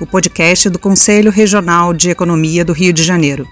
[0.00, 3.48] o podcast do Conselho Regional de Economia do Rio de Janeiro.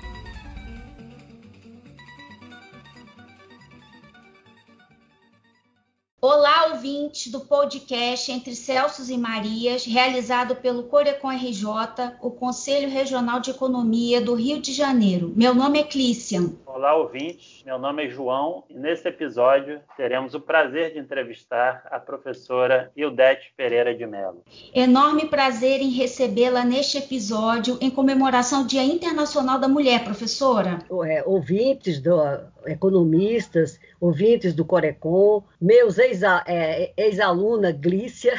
[6.21, 13.39] Olá, ouvintes do podcast Entre Celsos e Marias, realizado pelo Corecon RJ, o Conselho Regional
[13.39, 15.33] de Economia do Rio de Janeiro.
[15.37, 16.57] Meu nome é Clícian.
[16.67, 17.63] Olá, ouvintes.
[17.65, 23.55] Meu nome é João e nesse episódio teremos o prazer de entrevistar a professora Ildete
[23.57, 24.43] Pereira de Mello.
[24.75, 30.81] Enorme prazer em recebê-la neste episódio em comemoração ao Dia Internacional da Mulher, professora.
[31.07, 32.21] É, ouvintes, do,
[32.67, 38.39] economistas, ouvintes do Corecon, meus é, ex-aluna Glícia.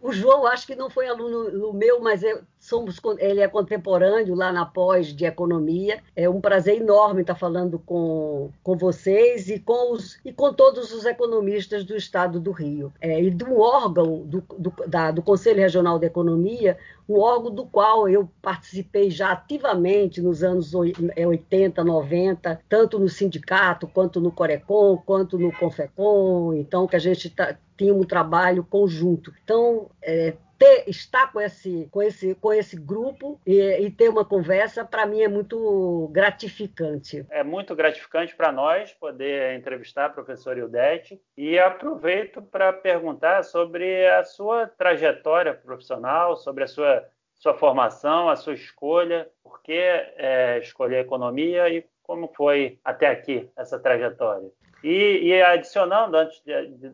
[0.00, 4.52] O João acho que não foi aluno meu, mas eu, somos, ele é contemporâneo lá
[4.52, 6.00] na pós de economia.
[6.16, 10.92] É um prazer enorme estar falando com, com vocês e com, os, e com todos
[10.92, 12.92] os economistas do estado do Rio.
[13.00, 16.76] É, e do órgão do, do, da, do Conselho Regional de Economia,
[17.08, 23.08] um órgão do qual eu participei já ativamente nos anos 80, 90, é, tanto no
[23.08, 28.64] sindicato, quanto no Corecon, quanto no Confecom, então que a gente tá, tinha um trabalho
[28.64, 29.32] conjunto.
[29.42, 34.24] Então, é, ter, estar com esse, com esse, com esse grupo e, e ter uma
[34.24, 37.26] conversa, para mim é muito gratificante.
[37.30, 44.06] É muito gratificante para nós poder entrevistar a professora Ildete e aproveito para perguntar sobre
[44.08, 50.60] a sua trajetória profissional, sobre a sua, sua formação, a sua escolha, por que é,
[50.60, 54.48] escolher economia e como foi até aqui essa trajetória.
[54.84, 56.40] E, e adicionando, antes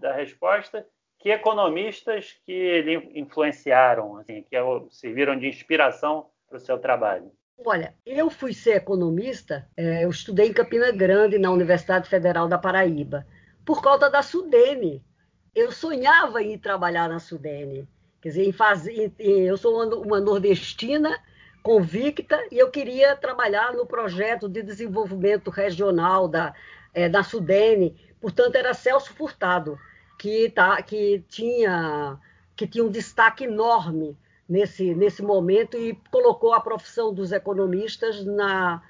[0.01, 0.87] da resposta,
[1.19, 4.57] que economistas que lhe influenciaram, assim, que
[4.91, 7.33] serviram de inspiração para o seu trabalho?
[7.65, 12.57] Olha, eu fui ser economista, é, eu estudei em Campina Grande, na Universidade Federal da
[12.57, 13.27] Paraíba,
[13.65, 15.05] por causa da Sudene.
[15.53, 17.89] Eu sonhava em ir trabalhar na Sudene.
[18.23, 21.19] Quer dizer, em fazer, eu sou uma nordestina
[21.61, 26.55] convicta e eu queria trabalhar no projeto de desenvolvimento regional da,
[26.95, 27.97] é, da Sudene.
[28.21, 29.79] Portanto, era Celso Furtado
[30.19, 32.19] que, tá, que, tinha,
[32.57, 34.19] que tinha um destaque enorme
[34.49, 38.83] nesse, nesse momento e colocou a profissão dos economistas na,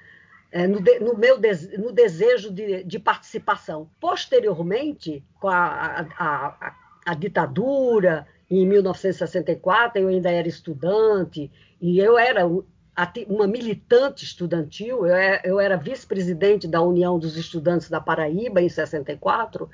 [0.51, 3.87] é, no, de, no, meu de, no desejo de, de, participação.
[3.99, 6.75] Posteriormente, com a, a, a,
[7.05, 12.47] a, ditadura, em 1964, eu ainda era estudante, e eu era
[13.27, 15.05] uma militante estudantil,
[15.43, 19.69] eu era, vice-presidente da União dos Estudantes da Paraíba, em 64,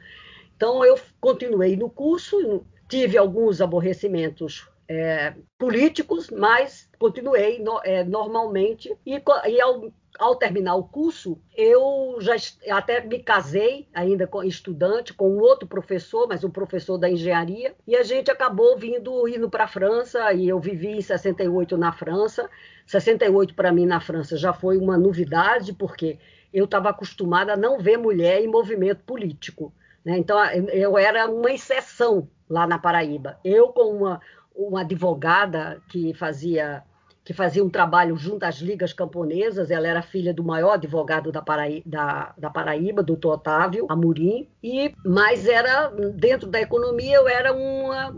[0.55, 8.95] então, eu continuei no curso, tive alguns aborrecimentos é, políticos, mas continuei no, é, normalmente.
[9.05, 12.35] E, e ao, ao, terminar o curso, eu já
[12.69, 17.75] até me casei, ainda com, estudante, com um outro professor, mas um professor da engenharia,
[17.85, 21.91] e a gente acabou vindo, indo para a França, e eu vivi em 68 na
[21.91, 22.49] França.
[22.85, 26.17] 68 para mim na França já foi uma novidade, porque
[26.53, 29.73] eu estava acostumada a não ver mulher em movimento político.
[30.05, 30.17] Né?
[30.17, 33.39] Então, eu era uma exceção lá na Paraíba.
[33.43, 34.21] Eu, com uma,
[34.55, 36.83] uma advogada que fazia
[37.23, 39.71] que fazia um trabalho junto às ligas camponesas.
[39.71, 44.93] Ela era filha do maior advogado da, Paraíba, da, da Paraíba doutor Otávio Amorim, e
[45.03, 48.15] mas era dentro da economia eu era uma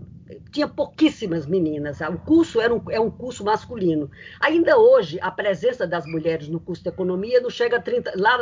[0.51, 1.99] tinha pouquíssimas meninas.
[2.01, 4.09] O curso era um, é um curso masculino.
[4.39, 8.37] Ainda hoje, a presença das mulheres no curso de economia não chega a 30, lá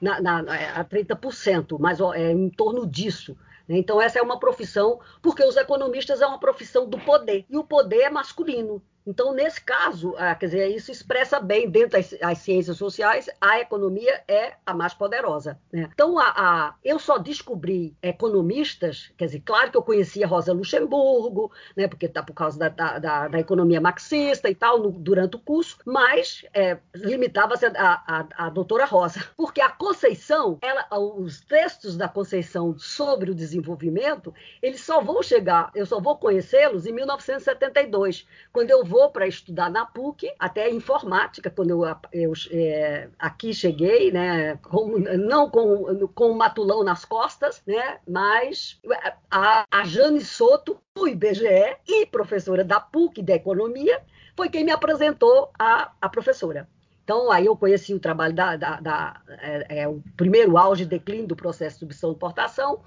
[0.00, 3.36] na, na, na, a 30%, mas é em torno disso.
[3.68, 3.78] Né?
[3.78, 7.64] Então, essa é uma profissão, porque os economistas é uma profissão do poder, e o
[7.64, 8.82] poder é masculino.
[9.06, 14.20] Então, nesse caso, ah, quer dizer, isso expressa bem dentro das, ciências sociais, a economia
[14.26, 15.60] é a mais poderosa.
[15.72, 15.88] Né?
[15.92, 21.52] Então, a, a, eu só descobri economistas, quer dizer, claro que eu conhecia Rosa Luxemburgo,
[21.76, 25.38] né, porque está por causa da, da, da, economia marxista e tal, no, durante o
[25.40, 31.96] curso, mas é, limitava-se a, a, a, doutora Rosa, porque a Conceição, ela, os textos
[31.96, 38.26] da Conceição sobre o desenvolvimento, eles só vão chegar, eu só vou conhecê-los em 1972,
[38.52, 43.52] quando eu vou vou para estudar na PUC, até informática, quando eu, eu é, aqui
[43.52, 48.80] cheguei, né, com, não com, com o matulão nas costas, né, mas
[49.30, 54.00] a, a Jane Soto, do IBGE e professora da PUC de Economia,
[54.34, 56.66] foi quem me apresentou a, a professora.
[57.04, 60.86] Então, aí eu conheci o trabalho da, da, da é, é, o primeiro auge e
[60.86, 62.80] declínio do processo de substituição de importação,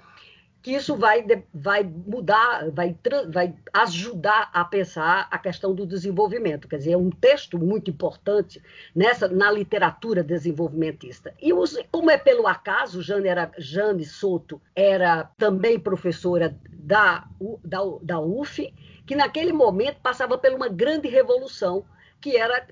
[0.62, 1.24] que isso vai,
[1.54, 2.96] vai mudar, vai,
[3.32, 6.68] vai ajudar a pensar a questão do desenvolvimento.
[6.68, 8.62] Quer dizer, é um texto muito importante
[8.94, 11.34] nessa, na literatura desenvolvimentista.
[11.40, 17.26] E os, como é pelo acaso, Jane, era, Jane Soto era também professora da,
[17.64, 18.72] da, da UF,
[19.06, 21.84] que naquele momento passava por uma grande revolução,
[22.20, 22.66] que era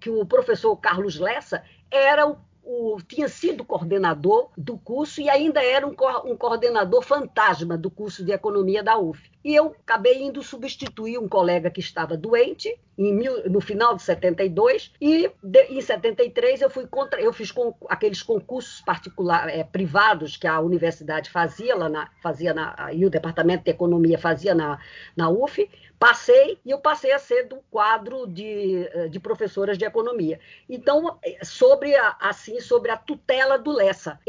[0.00, 5.62] que o professor Carlos Lessa era o o, tinha sido coordenador do curso e ainda
[5.62, 9.30] era um, um, coordenador fantasma do curso de economia da UF.
[9.46, 14.90] E eu acabei indo substituir um colega que estava doente mil, no final de 72
[15.00, 20.36] e de, em 73 eu fui contra, eu fiz com, aqueles concursos particulares é, privados
[20.36, 24.80] que a universidade fazia lá na, fazia na, e o departamento de economia fazia na,
[25.16, 29.86] na UF Passei e eu passei a ser do quadro de, eh, de professoras de
[29.86, 30.38] economia.
[30.68, 34.20] Então, eh, sobre a, assim, sobre a tutela do Lessa.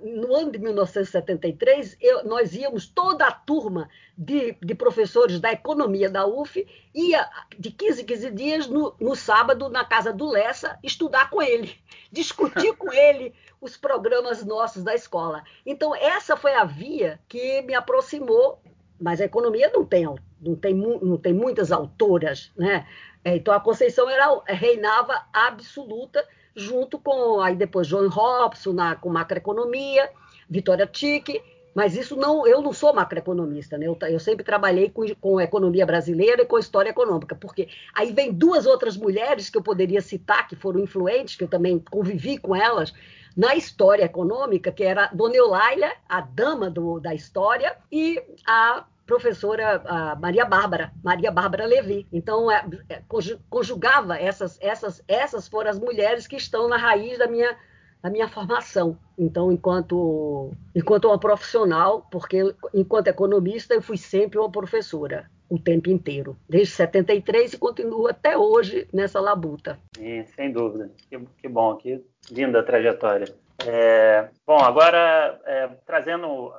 [0.00, 3.88] No ano de 1973, eu, nós íamos toda a turma
[4.24, 7.28] de, de, professores da economia da UF, ia
[7.58, 11.74] de 15 em 15 dias no, no sábado na casa do Lessa estudar com ele,
[12.12, 15.42] discutir com ele os programas nossos da escola.
[15.66, 18.60] Então, essa foi a via que me aproximou,
[19.00, 20.06] mas a economia não tem
[20.40, 22.86] não tem, não tem muitas autoras, né?
[23.24, 26.26] É, então a Conceição era, reinava absoluta,
[26.56, 30.10] junto com aí depois John Robson na, com macroeconomia,
[30.50, 31.40] Vitória Tique,
[31.74, 33.86] mas isso não, eu não sou macroeconomista, né?
[33.86, 38.32] Eu, eu sempre trabalhei com, com economia brasileira e com história econômica, porque aí vem
[38.32, 42.54] duas outras mulheres que eu poderia citar, que foram influentes, que eu também convivi com
[42.54, 42.92] elas,
[43.36, 49.82] na história econômica, que era Dona Eulália, a dama do, da história, e a professora
[50.20, 52.06] Maria Bárbara, Maria Bárbara Levi.
[52.12, 53.02] Então, é, é,
[53.50, 57.56] conjugava essas, essas, essas foram as mulheres que estão na raiz da minha,
[58.02, 58.98] da minha formação.
[59.16, 65.90] Então, enquanto, enquanto uma profissional, porque enquanto economista eu fui sempre uma professora o tempo
[65.90, 69.78] inteiro, desde 73 e continuo até hoje nessa labuta.
[69.94, 70.90] Sim, sem dúvida.
[71.10, 73.26] Que, que bom, que linda trajetória.
[73.66, 76.52] É, bom, agora é, trazendo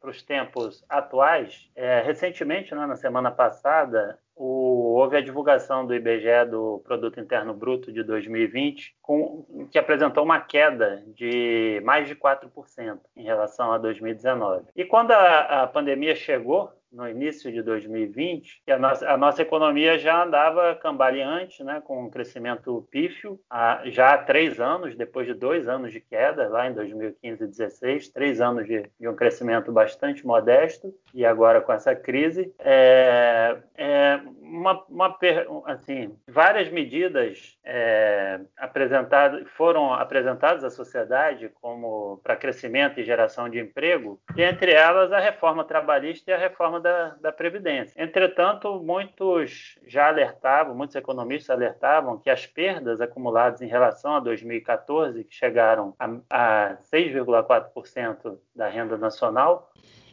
[0.00, 5.94] para os tempos atuais, é, recentemente, né, na semana passada, o, houve a divulgação do
[5.94, 12.14] IBGE do Produto Interno Bruto de 2020, com, que apresentou uma queda de mais de
[12.14, 14.66] 4% em relação a 2019.
[14.76, 19.42] E quando a, a pandemia chegou, no início de 2020, que a nossa, a nossa
[19.42, 25.26] economia já andava cambaleante, né, com um crescimento pífio, há, já há três anos, depois
[25.26, 29.14] de dois anos de queda, lá em 2015 e 2016, três anos de, de, um
[29.14, 35.18] crescimento bastante modesto, e agora com essa crise, é, é uma, uma,
[35.66, 43.58] assim, várias medidas é, apresentadas, foram apresentadas à sociedade como para crescimento e geração de
[43.58, 47.92] emprego, entre elas a reforma trabalhista e a reforma da, da Previdência.
[47.96, 55.24] Entretanto, muitos já alertavam, muitos economistas alertavam que as perdas acumuladas em relação a 2014,
[55.24, 59.70] que chegaram a, a 6,4% da renda nacional,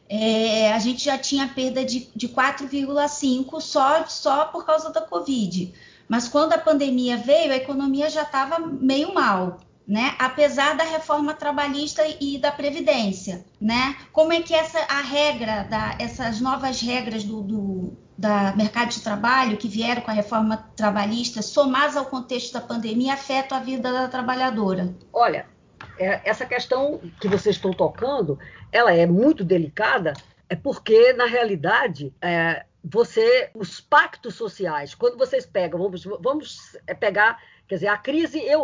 [0.07, 5.73] é, a gente já tinha perda de, de 4,5% só, só por causa da Covid.
[6.07, 10.15] Mas quando a pandemia veio, a economia já estava meio mal, né?
[10.19, 13.95] Apesar da reforma trabalhista e da previdência, né?
[14.11, 19.01] Como é que essa a regra da essas novas regras do, do da mercado de
[19.01, 23.91] trabalho que vieram com a reforma trabalhista, somadas ao contexto da pandemia, afetam a vida
[23.91, 24.93] da trabalhadora?
[25.11, 25.45] Olha,
[25.99, 28.39] é, essa questão que vocês estão tocando,
[28.71, 30.13] ela é muito delicada,
[30.49, 36.93] é porque, na realidade, é, você, os pactos sociais, quando vocês pegam, vamos, vamos é,
[36.93, 38.63] pegar, quer dizer, a crise, eu,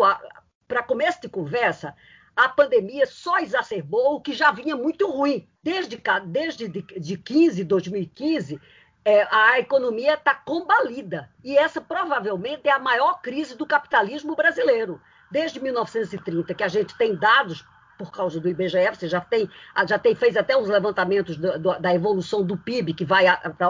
[0.72, 1.94] para começo de conversa,
[2.34, 5.46] a pandemia só exacerbou o que já vinha muito ruim.
[5.62, 8.58] Desde, desde de, de 15, 2015,
[9.04, 11.30] é, a economia está combalida.
[11.44, 16.98] E essa provavelmente é a maior crise do capitalismo brasileiro desde 1930, que a gente
[16.98, 17.66] tem dados
[18.06, 19.50] por causa do IBGE, você já tem,
[19.88, 23.26] já tem fez até os levantamentos do, do, da evolução do PIB, que vai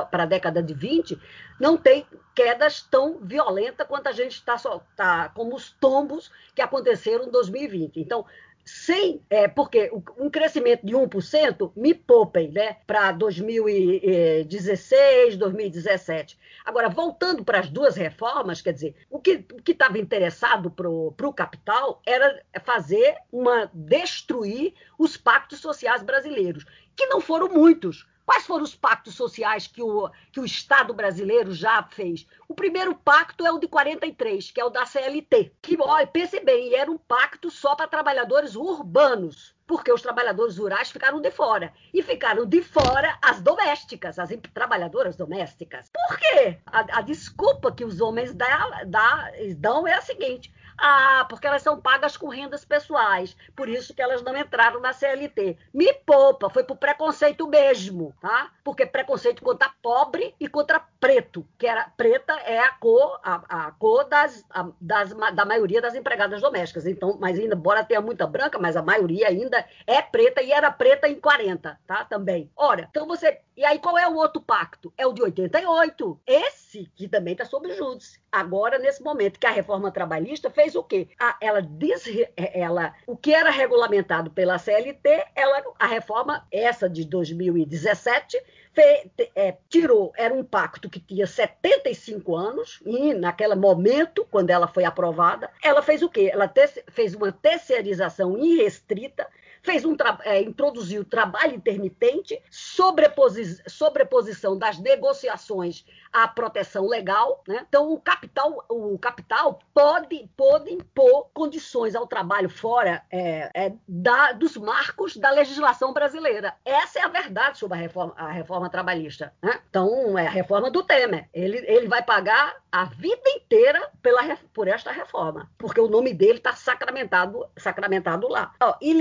[0.09, 1.19] para a década de 20,
[1.59, 4.55] não tem quedas tão violentas quanto a gente está,
[4.95, 7.99] tá, como os tombos que aconteceram em 2020.
[7.99, 8.25] Então,
[8.65, 16.37] sem, é, porque um crescimento de 1% me poupem né, para 2016, 2017.
[16.65, 22.01] Agora, voltando para as duas reformas, quer dizer, o que estava interessado para o capital
[22.05, 23.69] era fazer uma.
[23.73, 26.65] destruir os pactos sociais brasileiros,
[26.95, 28.07] que não foram muitos.
[28.31, 32.25] Quais foram os pactos sociais que o, que o Estado brasileiro já fez?
[32.47, 36.39] O primeiro pacto é o de 43, que é o da CLT, que, olha, pense
[36.39, 41.71] bem, era um pacto só para trabalhadores urbanos porque os trabalhadores rurais ficaram de fora.
[41.93, 45.89] E ficaram de fora as domésticas, as trabalhadoras domésticas.
[45.89, 46.57] Por quê?
[46.65, 51.61] A, a desculpa que os homens dá, dá, dão é a seguinte: ah, porque elas
[51.61, 55.55] são pagas com rendas pessoais, por isso que elas não entraram na CLT.
[55.71, 58.51] Me poupa, foi por preconceito mesmo, tá?
[58.63, 63.71] Porque preconceito contra pobre e contra preto, que era preta é a cor, a, a
[63.73, 66.87] cor das, a, das, da maioria das empregadas domésticas.
[66.87, 70.71] Então, mas ainda, embora tenha muita branca, mas a maioria ainda é preta e era
[70.71, 72.05] preta em 40, tá?
[72.05, 72.51] Também.
[72.55, 74.91] Ora, então você e aí, qual é o outro pacto?
[74.97, 76.19] É o de 88.
[76.25, 78.19] Esse que também está sob júdice.
[78.31, 81.09] Agora, nesse momento que a reforma trabalhista fez o quê?
[81.19, 86.89] A, ela, diz, é, ela O que era regulamentado pela CLT, ela, a reforma, essa
[86.89, 88.41] de 2017,
[88.73, 94.67] fe, é, tirou, era um pacto que tinha 75 anos, e naquele momento, quando ela
[94.67, 96.31] foi aprovada, ela fez o quê?
[96.33, 99.27] Ela te, fez uma terceirização irrestrita
[99.61, 107.43] fez um é, introduziu trabalho intermitente, sobreposi sobreposição das negociações à proteção legal.
[107.47, 107.65] Né?
[107.67, 114.31] Então, o capital, o capital pode, pode impor condições ao trabalho fora é, é, da,
[114.31, 116.55] dos marcos da legislação brasileira.
[116.65, 119.33] Essa é a verdade sobre a reforma, a reforma trabalhista.
[119.41, 119.59] Né?
[119.69, 121.29] Então, é a reforma do Temer.
[121.33, 124.21] Ele, ele vai pagar a vida inteira pela,
[124.53, 128.53] por esta reforma, porque o nome dele está sacramentado, sacramentado lá.
[128.61, 128.93] Ó, e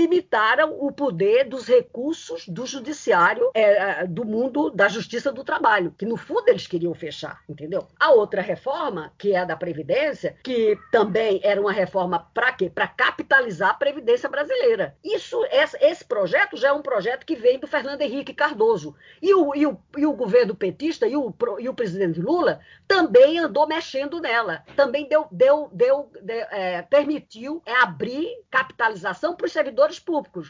[0.51, 6.05] limitaram o poder dos recursos do judiciário, é, do mundo da justiça do trabalho, que
[6.05, 7.87] no fundo eles queriam fechar, entendeu?
[7.99, 12.69] A outra reforma, que é a da Previdência, que também era uma reforma para quê?
[12.69, 14.95] Para capitalizar a Previdência brasileira.
[15.03, 15.41] Isso,
[15.79, 18.95] esse projeto já é um projeto que vem do Fernando Henrique Cardoso.
[19.21, 23.39] E o, e o, e o governo petista e o, e o presidente Lula também
[23.39, 24.63] andou mexendo nela.
[24.75, 30.40] Também deu, deu, deu, deu é, permitiu é, abrir capitalização para os servidores públicos.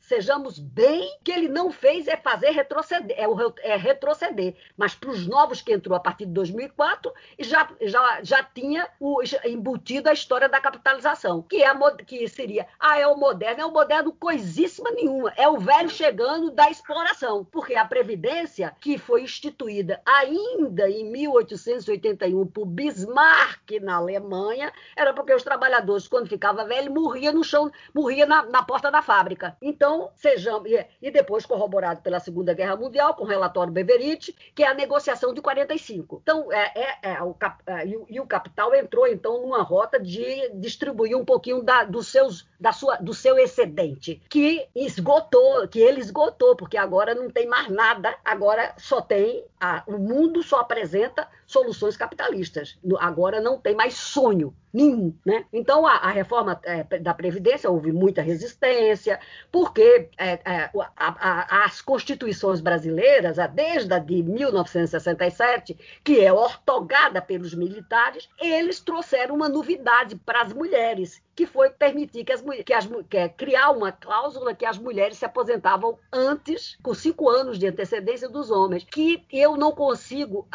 [0.00, 4.54] Sejamos bem, o que ele não fez é fazer retroceder, é, é retroceder.
[4.76, 9.20] Mas para os novos que entrou a partir de 2004, já, já, já tinha o,
[9.44, 13.66] embutido a história da capitalização, que, é a, que seria, ah, é o moderno, é
[13.66, 19.22] o moderno coisíssima nenhuma, é o velho chegando da exploração, porque a Previdência, que foi
[19.22, 26.92] instituída ainda em 1881 por Bismarck na Alemanha, era porque os trabalhadores, quando ficava velho,
[26.92, 29.25] morria no chão, morria na, na porta da fábrica.
[29.60, 30.70] Então, sejamos,
[31.02, 35.32] e, depois corroborado pela Segunda Guerra Mundial, com o relatório Beveridge, que é a negociação
[35.32, 36.20] de 45.
[36.22, 37.34] Então, é, é, é, o,
[37.66, 42.08] é, e, e, o capital entrou, então, numa rota de distribuir um pouquinho da, dos
[42.08, 47.46] seus, da sua, do seu excedente, que esgotou, que ele esgotou, porque agora não tem
[47.46, 52.78] mais nada, agora só tem, a, o mundo só apresenta soluções capitalistas.
[52.98, 55.14] Agora não tem mais sonho nenhum.
[55.24, 55.46] Né?
[55.52, 59.18] Então, a, a reforma é, da Previdência houve muita resistência,
[59.50, 67.22] porque é, é, a, a, as constituições brasileiras, desde a de 1967, que é ortogada
[67.22, 72.72] pelos militares, eles trouxeram uma novidade para as mulheres, que foi permitir que as, que
[72.72, 77.58] as que é, criar uma cláusula que as mulheres se aposentavam antes, com cinco anos
[77.58, 80.48] de antecedência dos homens, que eu não consigo,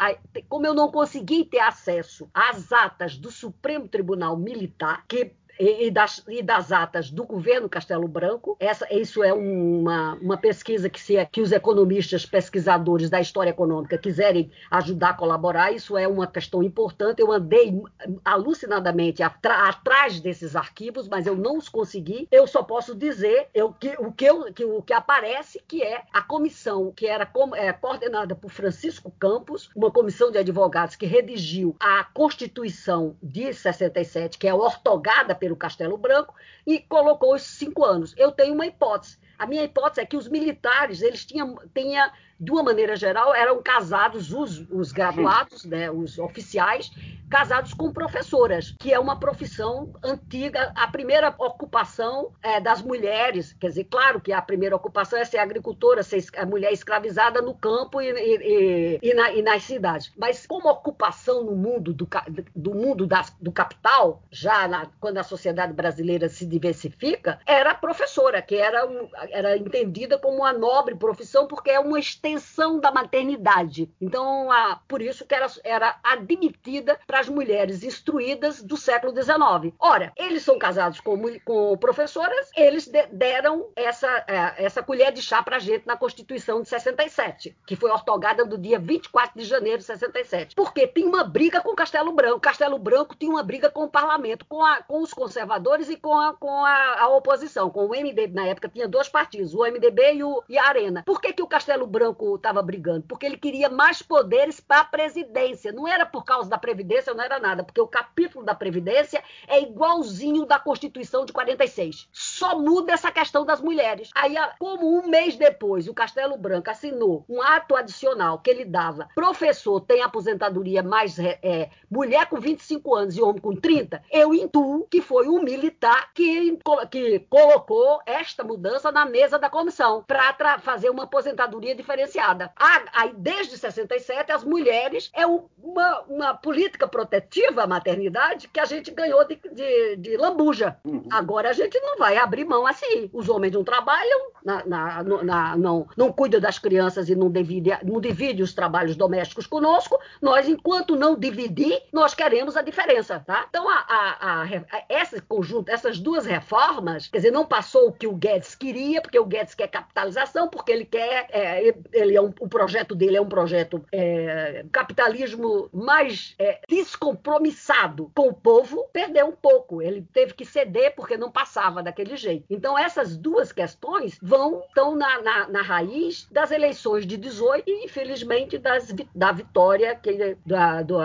[0.48, 5.32] como eu não consegui ter acesso às atas do Supremo Tribunal Militar, que
[5.62, 8.56] e, das, e das atas do governo Castelo Branco.
[8.58, 13.96] Essa, isso é uma, uma pesquisa que, se, que os economistas, pesquisadores da história econômica
[13.96, 17.20] quiserem ajudar a colaborar, isso é uma questão importante.
[17.20, 17.80] Eu andei
[18.24, 22.26] alucinadamente atrás desses arquivos, mas eu não os consegui.
[22.30, 26.02] Eu só posso dizer eu, que, o, que eu, que, o que aparece, que é
[26.12, 31.76] a comissão que era é, coordenada por Francisco Campos, uma comissão de advogados que redigiu
[31.78, 36.34] a Constituição de 67, que é ortogada pelo Castelo Branco
[36.66, 38.14] e colocou os cinco anos.
[38.16, 39.18] Eu tenho uma hipótese.
[39.38, 42.10] A minha hipótese é que os militares eles tinham, tinham
[42.42, 46.90] de uma maneira geral, eram casados os, os graduados, né, os oficiais,
[47.30, 53.52] casados com professoras, que é uma profissão antiga, a primeira ocupação é, das mulheres.
[53.54, 58.02] Quer dizer, claro que a primeira ocupação é ser agricultora, ser mulher escravizada no campo
[58.02, 60.12] e, e, e, na, e nas cidades.
[60.18, 62.08] Mas como ocupação no mundo do,
[62.56, 68.42] do mundo das, do capital, já na, quando a sociedade brasileira se diversifica, era professora,
[68.42, 68.82] que era,
[69.30, 72.31] era entendida como uma nobre profissão, porque é uma extensão
[72.80, 73.90] da maternidade.
[74.00, 79.74] Então, a, por isso que era, era admitida para as mulheres instruídas do século XIX.
[79.78, 85.22] Ora, eles são casados com, com professoras, eles de, deram essa, é, essa colher de
[85.22, 89.44] chá para a gente na Constituição de 67, que foi ortogada no dia 24 de
[89.44, 90.54] janeiro de 67.
[90.54, 92.40] Porque tem uma briga com Castelo Branco.
[92.40, 96.18] Castelo Branco tinha uma briga com o parlamento, com, a, com os conservadores e com,
[96.18, 98.28] a, com a, a, oposição, com o MDB.
[98.28, 101.02] Na época tinha dois partidos, o MDB e, o, e a Arena.
[101.04, 103.04] Por que, que o Castelo Branco estava brigando?
[103.06, 105.72] Porque ele queria mais poderes para a presidência.
[105.72, 109.60] Não era por causa da Previdência, não era nada, porque o capítulo da Previdência é
[109.60, 112.08] igualzinho da Constituição de 46.
[112.12, 114.10] Só muda essa questão das mulheres.
[114.14, 119.08] Aí, como um mês depois, o Castelo Branco assinou um ato adicional que ele dava
[119.14, 124.86] professor tem aposentadoria mais é, mulher com 25 anos e homem com 30, eu intuo
[124.90, 126.58] que foi um militar que,
[126.90, 132.52] que colocou esta mudança na mesa da comissão para fazer uma aposentadoria diferenciada.
[132.92, 135.26] Aí, desde 67, as mulheres é
[135.62, 140.76] uma, uma política protetiva à maternidade que a gente ganhou de, de, de lambuja.
[140.84, 141.04] Uhum.
[141.10, 143.08] Agora a gente não vai abrir mão assim.
[143.12, 147.70] Os homens não trabalham, na, na, na, não, não cuidam das crianças e não divide,
[147.84, 149.98] não divide os trabalhos domésticos conosco.
[150.20, 153.46] Nós, enquanto não dividir, nós queremos a diferença, tá?
[153.48, 154.46] Então, a, a, a,
[154.88, 159.18] esse conjunto, essas duas reformas, quer dizer, não passou o que o Guedes queria, porque
[159.18, 163.20] o Guedes quer capitalização, porque ele quer, é, ele é um, o projeto dele é
[163.20, 169.82] um projeto é, capitalismo mais é, descompromissado com o povo, perdeu um pouco.
[169.82, 172.44] Ele teve que ceder porque não passava daquele jeito.
[172.50, 177.84] Então, essas duas questões vão estão na, na, na raiz das eleições de 18 e,
[177.84, 180.98] infelizmente, das, da vitória que, da, do,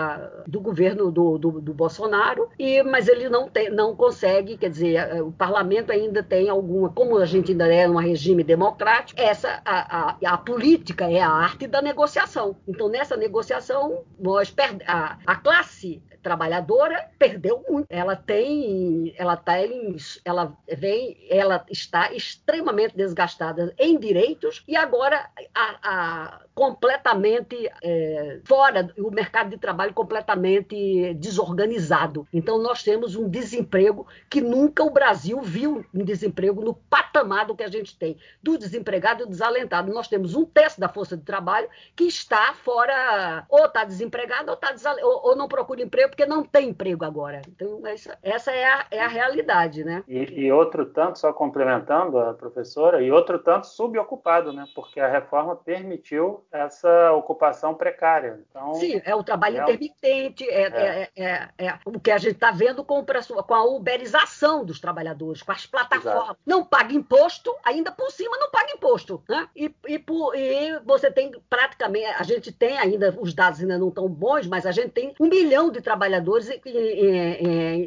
[0.46, 5.22] do governo do, do, do, Bolsonaro, e, mas ele não, tem, não consegue, quer dizer,
[5.22, 10.08] o parlamento ainda tem alguma, como a gente ainda é um regime democrático, essa a,
[10.10, 12.56] a, a política é a arte da negociação.
[12.66, 14.04] Então, nessa negociação,
[14.38, 14.54] nós
[14.86, 17.86] a, a classe trabalhadora perdeu muito.
[17.88, 25.78] Ela tem, ela tem, ela vem, ela está extremamente desgastada em direitos e agora a,
[25.82, 32.26] a completamente é, fora, o mercado de trabalho completamente desorganizado.
[32.32, 37.54] Então nós temos um desemprego que nunca o Brasil viu um desemprego no patamar do
[37.54, 39.92] que a gente tem, do desempregado e do desalentado.
[39.92, 44.56] Nós temos um terço da força de trabalho que está fora, ou está desempregado ou,
[44.56, 47.42] tá ou, ou não procura emprego porque não tem emprego agora.
[47.48, 50.02] Então, essa, essa é, a, é a realidade, né?
[50.08, 54.66] E, e, outro tanto, só complementando a professora, e outro tanto subocupado, né?
[54.74, 58.40] Porque a reforma permitiu essa ocupação precária.
[58.50, 61.10] Então, Sim, é o trabalho é intermitente, é, é.
[61.16, 65.42] é, é, é o que a gente está vendo com, com, a uberização dos trabalhadores,
[65.42, 66.24] com as plataformas.
[66.24, 66.40] Exato.
[66.46, 69.22] Não paga imposto, ainda por cima não paga imposto.
[69.28, 69.48] Né?
[69.54, 73.88] E, e, por, e você tem praticamente, a gente tem ainda, os dados ainda não
[73.88, 76.48] estão bons, mas a gente tem um milhão de trabalhadores trabalhadores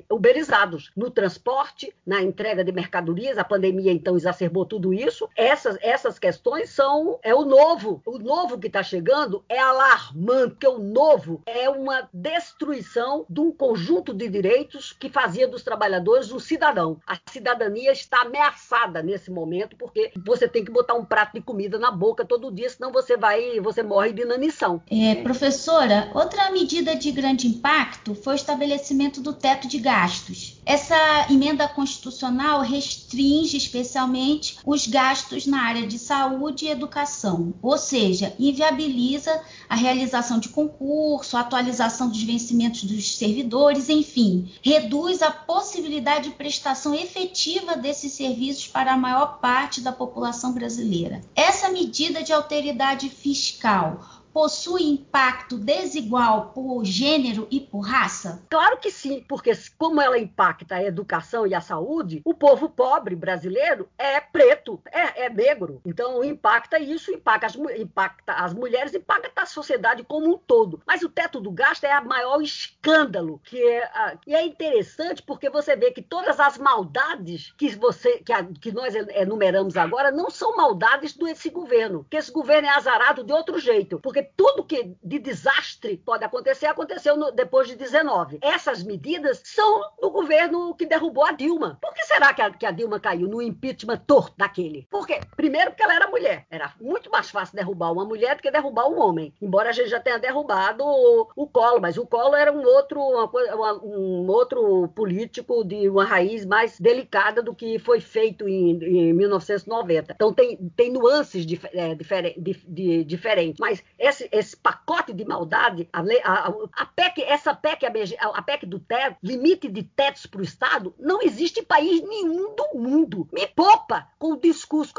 [0.10, 3.38] uberizados no transporte, na entrega de mercadorias.
[3.38, 5.30] A pandemia, então, exacerbou tudo isso.
[5.36, 8.02] Essas, essas questões são é o novo.
[8.06, 13.52] O novo que está chegando é alarmante, porque o novo é uma destruição de um
[13.52, 17.00] conjunto de direitos que fazia dos trabalhadores um cidadão.
[17.08, 21.80] A cidadania está ameaçada nesse momento, porque você tem que botar um prato de comida
[21.80, 24.82] na boca todo dia, senão você vai, você morre de inanição.
[24.92, 30.60] É, professora, outra medida de grande impacto foi o estabelecimento do teto de gastos.
[30.66, 38.34] Essa emenda constitucional restringe especialmente os gastos na área de saúde e educação, ou seja,
[38.40, 46.36] inviabiliza a realização de concurso, atualização dos vencimentos dos servidores, enfim, reduz a possibilidade de
[46.36, 51.22] prestação efetiva desses serviços para a maior parte da população brasileira.
[51.36, 58.44] Essa medida de alteridade fiscal possui impacto desigual por gênero e por raça?
[58.50, 63.16] Claro que sim, porque como ela impacta a educação e a saúde, o povo pobre
[63.16, 65.82] brasileiro é preto, é, é negro.
[65.86, 70.82] Então impacta isso, impacta as, impacta as mulheres, impacta a sociedade como um todo.
[70.86, 75.50] Mas o teto do gasto é o maior escândalo, que é, e é interessante porque
[75.50, 80.30] você vê que todas as maldades que você que, a, que nós enumeramos agora não
[80.30, 84.64] são maldades desse governo, que esse governo é azarado de outro jeito, porque porque tudo
[84.64, 88.40] que de desastre pode acontecer, aconteceu no, depois de 19.
[88.42, 91.78] Essas medidas são do governo que derrubou a Dilma.
[91.82, 94.88] Por que será que a, que a Dilma caiu no impeachment torto daquele?
[94.90, 96.46] Porque, primeiro, porque ela era mulher.
[96.50, 99.34] Era muito mais fácil derrubar uma mulher do que derrubar um homem.
[99.42, 103.00] Embora a gente já tenha derrubado o, o Collor, mas o Collor era um outro,
[103.00, 109.14] uma, um outro político de uma raiz mais delicada do que foi feito em, em
[109.14, 110.14] 1990.
[110.14, 113.60] Então tem, tem nuances dif, é, difere, de, de, diferentes.
[113.60, 118.66] Mas esse, esse pacote de maldade, a, a, a PEC, essa PEC, a, a PEC
[118.66, 123.28] do teto, limite de tetos para o Estado, não existe país nenhum do mundo.
[123.32, 124.94] Me poupa com o discurso.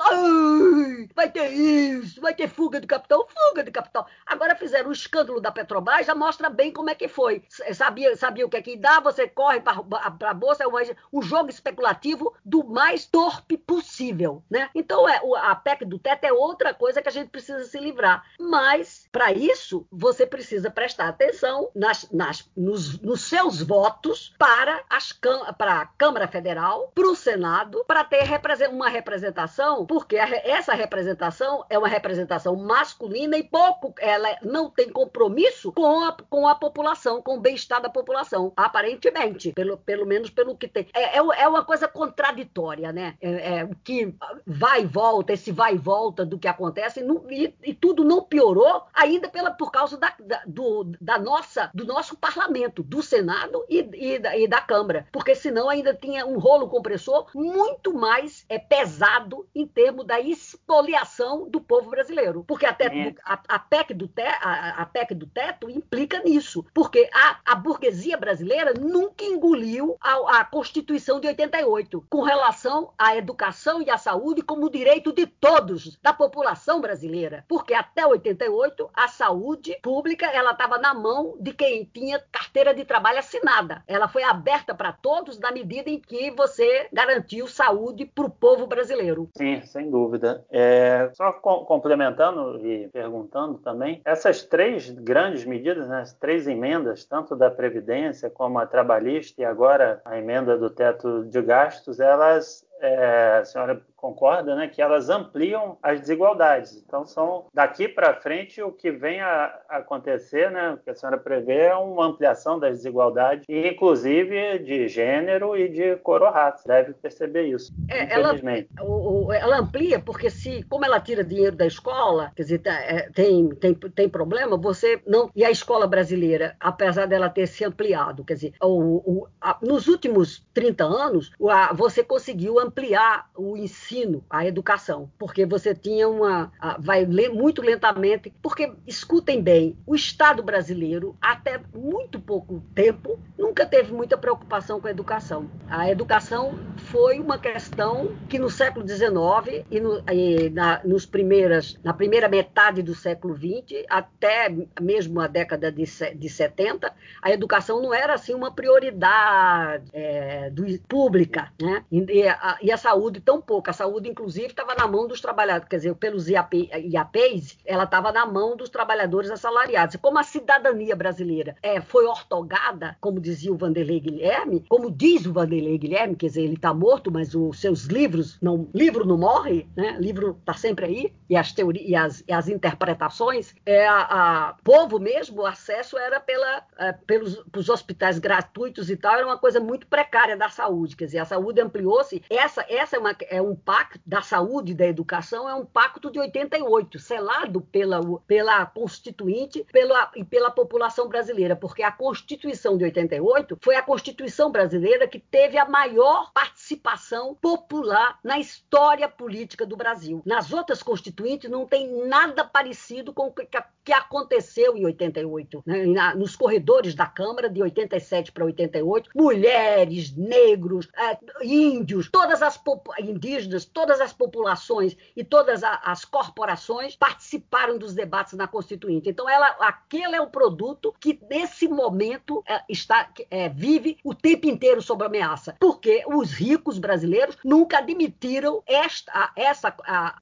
[1.14, 4.06] vai ter isso, vai ter fuga de capital, fuga de capital.
[4.26, 7.44] Agora fizeram o escândalo da Petrobras, já mostra bem como é que foi.
[7.72, 9.84] Sabia, sabia o que é que dá, você corre para
[10.30, 10.66] a bolsa, é
[11.12, 14.70] um jogo especulativo do mais torpe possível, né?
[14.74, 18.24] Então é, a PEC do teto é outra coisa que a gente precisa se livrar.
[18.38, 25.12] Mas, para isso, você precisa prestar atenção nas, nas, nos, nos seus votos para, as,
[25.58, 28.22] a Câmara Federal, para o Senado, para ter
[28.70, 35.72] uma representação, porque essa representação é uma representação masculina e pouco, ela não tem compromisso
[35.72, 40.56] com a, com a população, com o bem-estar da população, aparentemente, pelo, pelo menos pelo
[40.56, 40.86] que tem.
[40.94, 43.14] É, é, é uma coisa contraditória, né?
[43.20, 44.14] É, é, que
[44.46, 48.22] vai e volta, esse vai e volta do que acontece, e, e, e tudo não
[48.22, 53.64] piorou ainda pela, por causa da, da, do, da nossa, do nosso parlamento, do Senado
[53.68, 58.44] e, e, da, e da Câmara, porque senão ainda tinha um rolo compressor muito mais
[58.48, 62.44] é, pesado em termos da expoliação do povo brasileiro.
[62.44, 67.08] Porque até a, a, PEC do te, a, a, PEC do teto implica nisso, porque
[67.12, 73.82] a, a burguesia brasileira nunca engoliu a, a Constituição de 88 com relação à educação
[73.82, 77.44] e à saúde como direito de todos, da população brasileira.
[77.48, 82.84] Porque até 88 a saúde pública ela estava na mão de quem tinha carteira de
[82.84, 83.82] trabalho assinada.
[83.86, 88.66] Ela foi aberta para todos na medida em que você garantiu saúde para o povo
[88.66, 89.28] brasileiro.
[89.36, 90.44] Sim, sem dúvida.
[90.50, 97.04] É, só com, complementando e perguntando também, essas três grandes medidas, né, as três emendas,
[97.04, 102.66] tanto da Previdência como a trabalhista e agora a emenda do teto de gastos, elas
[102.82, 106.82] é, a senhora concorda, né, que elas ampliam as desigualdades.
[106.84, 111.16] Então, são daqui para frente o que vem a acontecer, né, o que a senhora
[111.16, 116.66] prevê é uma ampliação das desigualdades, inclusive de gênero e de cor ou raça.
[116.66, 118.68] Deve perceber isso, é, infelizmente.
[118.76, 123.08] Ela, ela, amplia porque se, como ela tira dinheiro da escola, quer dizer, tá, é,
[123.10, 125.30] tem, tem, tem problema, você não...
[125.36, 129.86] E a escola brasileira, apesar dela ter se ampliado, quer dizer, o, o, a, nos
[129.86, 136.08] últimos 30 anos, a, você conseguiu ampliar o ensino ensino, a educação, porque você tinha
[136.08, 136.50] uma.
[136.78, 143.66] vai ler muito lentamente, porque escutem bem, o Estado brasileiro, até muito pouco tempo, nunca
[143.66, 145.50] teve muita preocupação com a educação.
[145.68, 151.78] A educação foi uma questão que no século XIX e, no, e na, nos primeiras,
[151.84, 155.84] na primeira metade do século XX, até mesmo a década de,
[156.16, 161.84] de 70, a educação não era assim uma prioridade é, do, pública, né?
[161.90, 163.68] E a, e a saúde tão pouco.
[163.68, 168.12] A saúde, inclusive, estava na mão dos trabalhadores, quer dizer, pelos IAP, IAPs, ela estava
[168.12, 169.96] na mão dos trabalhadores assalariados.
[169.96, 175.32] Como a cidadania brasileira é, foi ortogada, como dizia o Vanderlei Guilherme, como diz o
[175.32, 179.66] Vanderlei Guilherme, quer dizer, ele está morto, mas os seus livros, não, livro não morre,
[179.76, 179.96] né?
[179.98, 184.56] livro está sempre aí, e as teorias e as, e as interpretações, é, a, a,
[184.62, 189.38] povo mesmo, o acesso era pela, é, pelos, pelos hospitais gratuitos e tal, era uma
[189.38, 193.42] coisa muito precária da saúde, quer dizer, a saúde ampliou-se, essa, essa é, uma, é
[193.42, 198.66] um pacto da saúde e da educação é um pacto de 88, selado pela, pela
[198.66, 205.08] Constituinte pela, e pela população brasileira, porque a Constituição de 88 foi a Constituição brasileira
[205.08, 210.20] que teve a maior participação popular na história política do Brasil.
[210.26, 213.48] Nas outras constituintes não tem nada parecido com o que,
[213.82, 216.14] que aconteceu em 88, né?
[216.14, 222.60] nos corredores da Câmara de 87 para 88, mulheres, negros, é, índios, todas as
[223.00, 229.08] indígenas, todas as populações e todas as corporações participaram dos debates na Constituinte.
[229.08, 234.46] Então, ela, aquele é o produto que, nesse momento, é, está, é, vive o tempo
[234.46, 235.56] inteiro sob ameaça.
[235.58, 240.16] Porque os ricos brasileiros nunca admitiram esta, essa, a,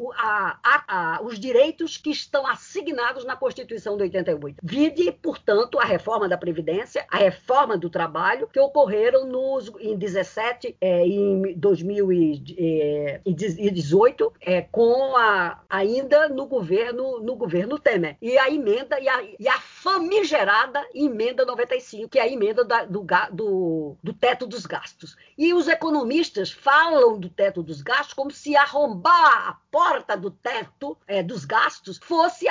[0.63, 4.59] a, os direitos que estão assignados na Constituição de 88.
[4.63, 10.77] Vide, portanto, a reforma da Previdência, a reforma do trabalho, que ocorreram nos, em 17,
[10.81, 18.17] é, em 2000 e, é, 2018, é, com a, ainda no governo, no governo Temer.
[18.21, 22.85] E a emenda e a, e a famigerada emenda 95, que é a emenda da,
[22.85, 25.17] do, do, do teto dos gastos.
[25.37, 30.97] E os economistas falam do teto dos gastos como se arrombar a porta do teto
[31.07, 32.47] é, dos gastos fosse,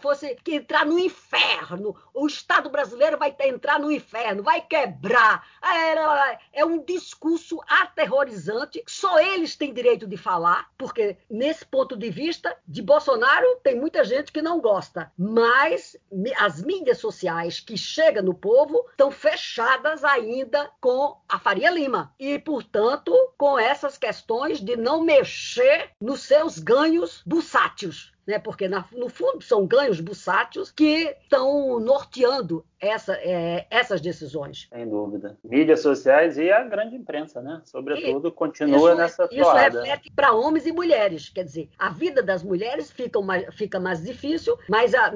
[0.00, 1.94] fosse entrar no inferno.
[2.14, 5.46] O Estado brasileiro vai entrar no inferno, vai quebrar.
[5.62, 8.82] É, é um discurso aterrorizante.
[8.86, 14.04] Só eles têm direito de falar, porque nesse ponto de vista de Bolsonaro tem muita
[14.04, 15.96] gente que não gosta, mas
[16.36, 22.38] as mídias sociais que chegam no povo estão fechadas ainda com a Faria Lima e,
[22.38, 28.38] portanto, com essas questões de não mexer nos seus ganhos bursátios né?
[28.38, 34.66] porque no fundo são ganhos bursátios que estão norteando essa, é, essas decisões.
[34.68, 35.38] Sem dúvida.
[35.44, 37.62] Mídias sociais e a grande imprensa, né?
[37.64, 41.28] Sobretudo, e continua isso, nessa Isso reflete para homens e mulheres.
[41.28, 45.12] Quer dizer, a vida das mulheres fica mais, fica mais difícil, mas a, a,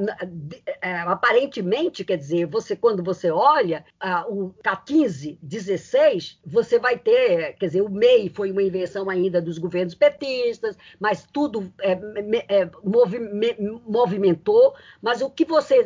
[0.81, 7.55] é, aparentemente, quer dizer, você quando você olha a, o K15, 16, você vai ter,
[7.55, 11.99] quer dizer, o MEI foi uma invenção ainda dos governos petistas, mas tudo é,
[12.49, 12.71] é,
[13.85, 15.85] movimentou, mas o que você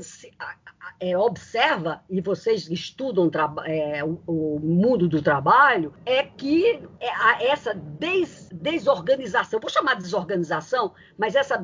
[0.98, 3.31] é, observa, e vocês estudam
[3.64, 10.03] é, o, o, mundo do trabalho, é que é, essa des, desorganização, vou chamar de
[10.03, 11.59] desorganização, mas essa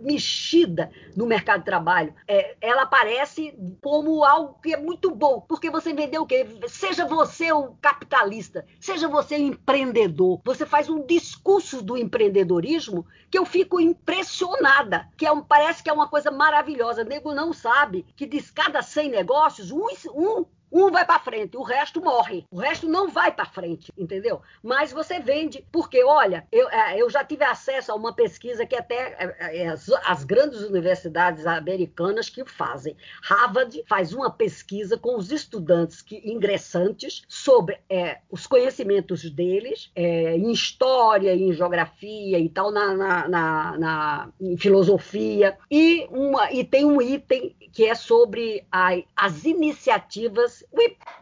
[0.00, 5.70] mexida no mercado de trabalho, é, ela aparece como algo que é muito bom, porque
[5.70, 6.46] você vendeu o quê?
[6.68, 13.38] Seja você o capitalista, seja você o empreendedor, você faz um discurso do empreendedorismo que
[13.38, 17.02] eu fico impressionada, que é um, parece que é uma coisa maravilhosa.
[17.02, 18.36] O nego não sabe que de
[18.72, 22.46] cada 100 negócios, um, um um vai para frente, o resto morre.
[22.50, 24.40] O resto não vai para frente, entendeu?
[24.62, 28.74] Mas você vende, porque, olha, eu, é, eu já tive acesso a uma pesquisa que
[28.74, 32.96] até é, é, as, as grandes universidades americanas que fazem.
[33.22, 40.36] Harvard faz uma pesquisa com os estudantes que, ingressantes sobre é, os conhecimentos deles é,
[40.36, 45.58] em história, em geografia e tal, na, na, na, na em filosofia.
[45.70, 50.61] E, uma, e tem um item que é sobre a, as iniciativas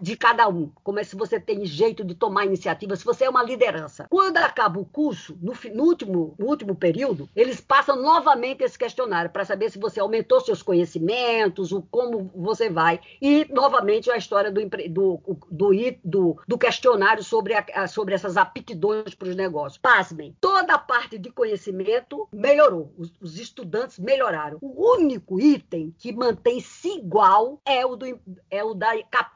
[0.01, 0.71] de cada um.
[0.83, 4.07] Como é se você tem jeito de tomar iniciativa, se você é uma liderança.
[4.09, 9.31] Quando acaba o curso, no, no último, no último período, eles passam novamente esse questionário
[9.31, 13.01] para saber se você aumentou seus conhecimentos, o como você vai.
[13.21, 15.71] E, novamente, a história do, do, do,
[16.05, 19.79] do, do questionário sobre, a, sobre essas aptidões para os negócios.
[19.79, 22.93] Pasmem, toda a parte de conhecimento melhorou.
[22.97, 24.59] Os, os estudantes melhoraram.
[24.63, 29.30] O único item que mantém-se igual é o, do, é o da capacidade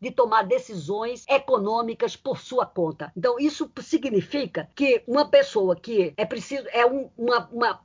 [0.00, 3.12] de tomar decisões econômicas por sua conta.
[3.16, 7.80] Então, isso significa que uma pessoa que é preciso, é um, uma, uma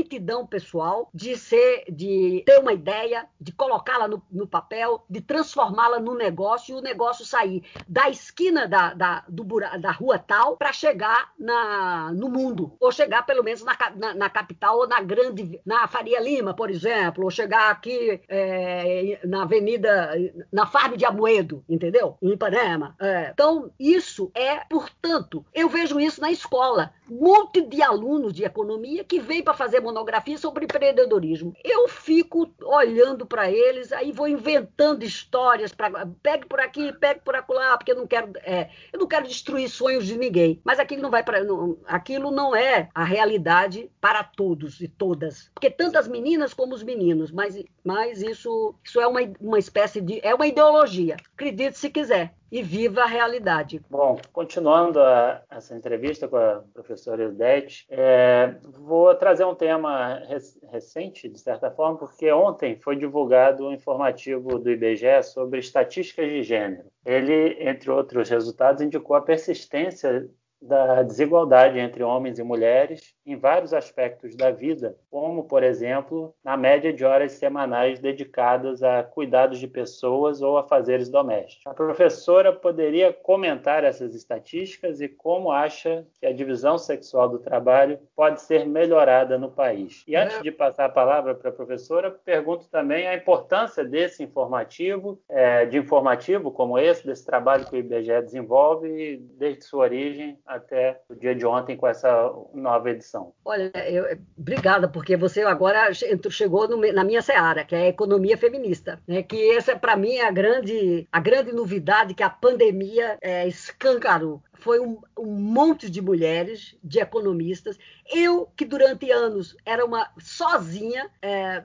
[0.00, 5.98] aptidão pessoal de ser, de ter uma ideia, de colocá-la no, no, papel, de transformá-la
[5.98, 9.44] no negócio e o negócio sair da esquina da, da, do,
[9.80, 14.30] da rua tal para chegar na, no mundo, ou chegar pelo menos na, na, na,
[14.30, 20.12] capital ou na grande, na Faria Lima, por exemplo, ou chegar aqui é, na Avenida,
[20.52, 22.16] na Farm de Amoedo, entendeu?
[22.22, 22.94] Em Ipanema.
[23.00, 23.30] É.
[23.32, 26.92] Então, isso é, portanto, eu vejo isso na escola.
[27.10, 31.54] Monte de alunos de economia que vem para fazer monografia sobre empreendedorismo.
[31.64, 37.34] Eu fico olhando para eles, aí vou inventando histórias para pegue por aqui, pegue por
[37.34, 40.60] acolá, porque eu não quero, é, eu não quero destruir sonhos de ninguém.
[40.64, 41.38] Mas aquilo não vai para,
[41.86, 46.82] aquilo não é a realidade para todos e todas, porque tanto as meninas como os
[46.82, 47.30] meninos.
[47.30, 51.16] Mas, mas isso, isso é uma, uma espécie de, é uma ideologia.
[51.34, 53.80] Acredite se quiser e viva a realidade.
[53.90, 60.42] Bom, continuando a, essa entrevista com a professora Eudete, é, vou trazer um tema rec
[60.70, 66.42] recente, de certa forma, porque ontem foi divulgado um informativo do IBGE sobre estatísticas de
[66.42, 66.88] gênero.
[67.04, 70.28] Ele, entre outros resultados, indicou a persistência
[70.60, 76.56] da desigualdade entre homens e mulheres em vários aspectos da vida, como, por exemplo, na
[76.56, 81.66] média de horas semanais dedicadas a cuidados de pessoas ou a fazeres domésticos.
[81.66, 87.98] A professora poderia comentar essas estatísticas e como acha que a divisão sexual do trabalho
[88.16, 90.04] pode ser melhorada no país.
[90.06, 95.20] E antes de passar a palavra para a professora, pergunto também a importância desse informativo,
[95.28, 101.00] é, de informativo como esse, desse trabalho que o IBGE desenvolve desde sua origem até
[101.08, 103.32] o dia de ontem com essa nova edição.
[103.44, 108.36] Olha, eu, obrigada, porque você agora chegou no, na minha seara, que é a economia
[108.36, 109.22] feminista, né?
[109.22, 114.42] que essa, para mim, é a grande, a grande novidade que a pandemia é, escancarou.
[114.58, 117.78] Foi um, um, monte de mulheres, de economistas.
[118.10, 121.62] Eu, que durante anos era uma sozinha, é,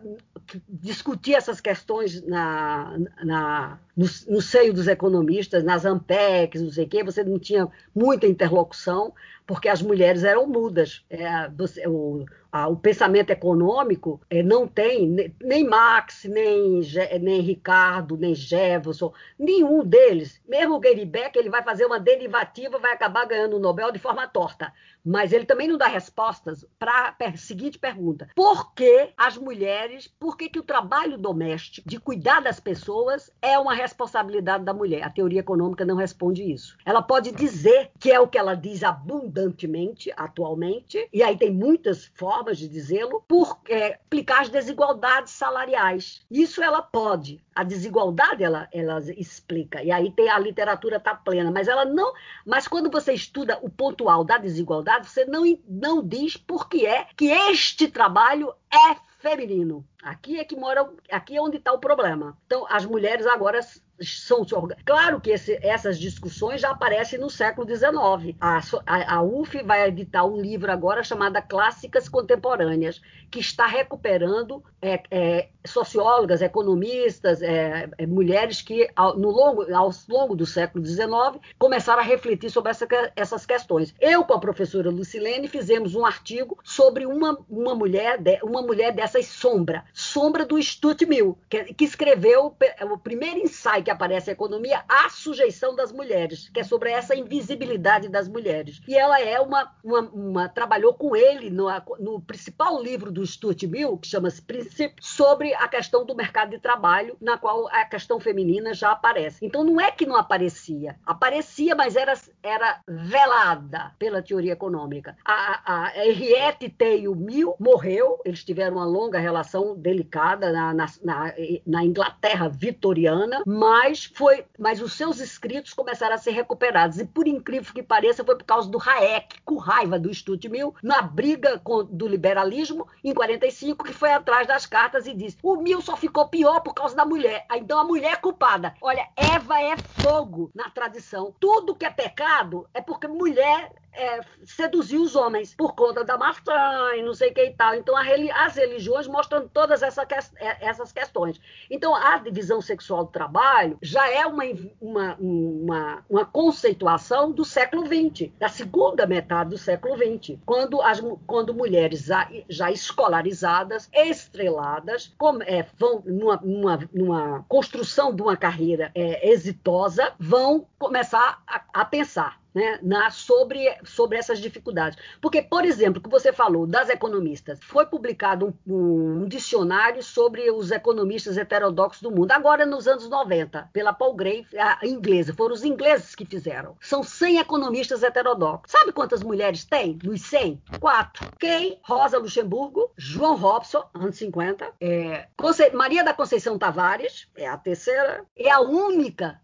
[0.68, 6.88] discutia essas questões na, na, no, no, seio dos economistas, nas AMPECs, não sei o
[6.88, 9.14] quê, você não tinha muita interlocução,
[9.46, 11.06] porque as mulheres eram mudas.
[11.10, 16.82] É, você, o, a, o pensamento econômico é, não tem nem Marx, nem,
[17.22, 20.42] nem Ricardo, nem Jefferson, nenhum deles.
[20.48, 24.00] Mesmo o Gary Beck, ele vai fazer uma derivativa, vai acabar ganhando o Nobel de
[24.00, 24.72] forma torta.
[25.04, 30.38] Mas ele também não dá respostas para a seguinte pergunta: por que as mulheres, por
[30.38, 35.04] que, que o trabalho doméstico, de cuidar das pessoas, é uma responsabilidade da mulher?
[35.04, 36.78] A teoria econômica não responde isso.
[36.86, 42.06] Ela pode dizer que é o que ela diz abundantemente atualmente, e aí tem muitas
[42.16, 46.26] formas de dizê-lo, por é, explicar as desigualdades salariais.
[46.30, 47.44] Isso ela pode.
[47.56, 52.14] A desigualdade ela, ela explica, e aí tem a literatura está plena, mas ela não.
[52.46, 57.08] Mas quando você estuda o pontual da desigualdade, você não, não diz por que é
[57.16, 59.88] que este trabalho é feminino.
[60.04, 62.38] Aqui é que mora, aqui é onde está o problema.
[62.46, 63.60] Então, as mulheres agora
[64.06, 64.46] são
[64.86, 68.36] claro que esse, essas discussões já aparecem no século XIX.
[68.40, 74.64] A, a, a, UF vai editar um livro agora chamado Clássicas Contemporâneas, que está recuperando
[74.82, 80.86] é, é, sociólogas, economistas, é, é mulheres que ao, no longo, ao longo do século
[80.86, 83.94] XIX começaram a refletir sobre essa, essas questões.
[84.00, 88.94] Eu com a professora Lucilene fizemos um artigo sobre uma, uma mulher de, uma mulher
[88.94, 94.34] dessas sombra, sombra do Stuart Mill, que, que escreveu o primeiro ensaio que aparece a
[94.34, 98.82] economia, a sujeição das mulheres, que é sobre essa invisibilidade das mulheres.
[98.88, 101.68] E ela é uma, uma, uma trabalhou com ele no,
[102.00, 106.60] no, principal livro do Stuart Mill, que chama-se Princípio, sobre a questão do mercado de
[106.60, 109.46] trabalho, na qual a questão feminina já aparece.
[109.46, 115.16] Então não é que não aparecia, aparecia, mas era, era velada pela teoria econômica.
[115.26, 121.34] A, a Henriette Teio Mill morreu, eles tiveram uma longa relação delicada na, na, na,
[121.66, 127.06] na Inglaterra vitoriana, mas mas foi, mas os seus escritos começaram a ser recuperados e
[127.06, 131.02] por incrível que pareça foi por causa do Hayek, com raiva do Stuart Mill, na
[131.02, 135.82] briga com, do liberalismo em 45, que foi atrás das cartas e disse: "O Mill
[135.82, 137.48] só ficou pior por causa da mulher".
[137.56, 138.76] Então a mulher é culpada.
[138.80, 141.34] Olha, Eva é fogo na tradição.
[141.40, 146.96] Tudo que é pecado é porque mulher é, seduziu os homens por conta da maçã
[146.96, 147.76] e não sei o que e tal.
[147.76, 150.04] Então, as religiões mostram todas essa,
[150.38, 151.40] é, essas questões.
[151.70, 154.44] Então, a divisão sexual do trabalho já é uma,
[154.82, 161.02] uma, uma, uma conceituação do século XX, da segunda metade do século XX, quando, as,
[161.26, 165.14] quando mulheres já, já escolarizadas, estreladas,
[165.46, 171.86] é, vão numa, numa, numa, construção de uma carreira é, exitosa, vão começar a, a
[171.86, 174.98] pensar né, na, sobre, sobre essas dificuldades.
[175.22, 180.72] Porque, por exemplo, que você falou das economistas, foi publicado um, um, dicionário sobre os
[180.72, 185.64] economistas heterodoxos do mundo, agora nos anos 90, pela Paul Gray, a inglesa, foram os
[185.64, 186.76] ingleses que fizeram.
[186.80, 188.72] São 100 economistas heterodoxos.
[188.72, 190.62] Sabe quantas mulheres tem nos 100?
[190.80, 191.28] Quatro.
[191.40, 191.80] Quem?
[191.84, 195.70] Rosa Luxemburgo, João Robson, anos 50, é, Conce...
[195.72, 199.40] Maria da Conceição Tavares, é a terceira, é a única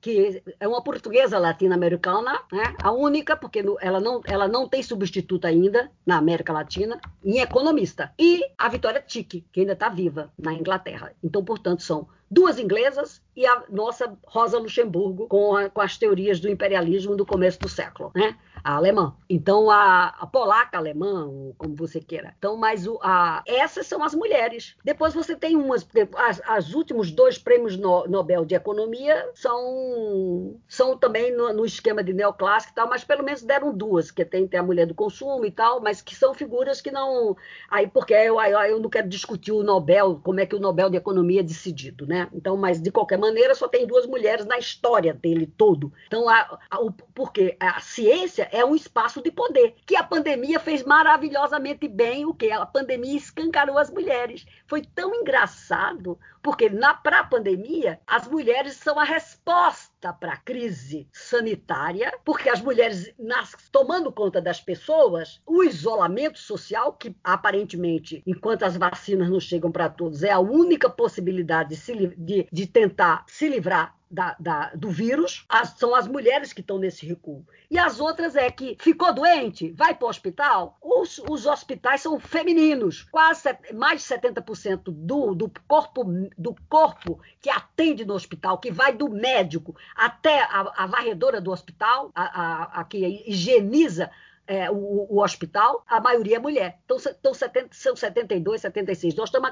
[0.00, 2.74] que é uma portuguesa latino-americana, né?
[2.82, 8.12] a única, porque ela não, ela não tem substituto ainda na América Latina, em economista.
[8.18, 11.12] E a Vitória Tique, que ainda está viva na Inglaterra.
[11.24, 16.40] Então, portanto, são duas inglesas e a nossa Rosa Luxemburgo com, a, com as teorias
[16.40, 18.36] do imperialismo do começo do século, né?
[18.64, 19.14] A alemã.
[19.28, 22.34] Então, a, a polaca alemã, como você queira.
[22.38, 24.76] Então, mas o, a, essas são as mulheres.
[24.84, 30.96] Depois você tem umas, as, as últimos dois prêmios no, Nobel de Economia são, são
[30.96, 34.46] também no, no, esquema de neoclássico e tal, mas pelo menos deram duas, que tem,
[34.46, 37.36] tem a mulher do consumo e tal, mas que são figuras que não.
[37.70, 40.96] Aí, porque eu, eu não quero discutir o Nobel, como é que o Nobel de
[40.96, 42.28] Economia é decidido, né?
[42.32, 45.92] Então, mas de qualquer maneira, só tem duas mulheres na história dele todo.
[46.06, 50.60] Então, a, a, o, porque a ciência é um espaço de poder, que a pandemia
[50.60, 52.52] fez maravilhosamente bem o que?
[52.52, 54.46] A pandemia escancarou as mulheres.
[54.66, 61.08] Foi tão engraçado, porque na pra pandemia, as mulheres são a resposta para a crise
[61.12, 68.64] sanitária, porque as mulheres nas, tomando conta das pessoas, o isolamento social, que aparentemente, enquanto
[68.64, 73.48] as vacinas não chegam para todos, é a única possibilidade de, de, de tentar se
[73.48, 77.46] livrar da, da, do vírus, as, são as mulheres que estão nesse recuo.
[77.70, 80.76] E as outras é que ficou doente, vai para o hospital.
[80.82, 83.08] Os, os hospitais são femininos.
[83.10, 86.04] Quase mais de 70% do, do, corpo,
[86.36, 91.50] do corpo que atende no hospital, que vai do médico até a, a varredora do
[91.50, 94.10] hospital, a, a, a que higieniza
[94.46, 96.78] é, o, o, hospital, a maioria é mulher.
[96.84, 99.14] Então, então 70, são 72, 76.
[99.14, 99.50] Nós estamos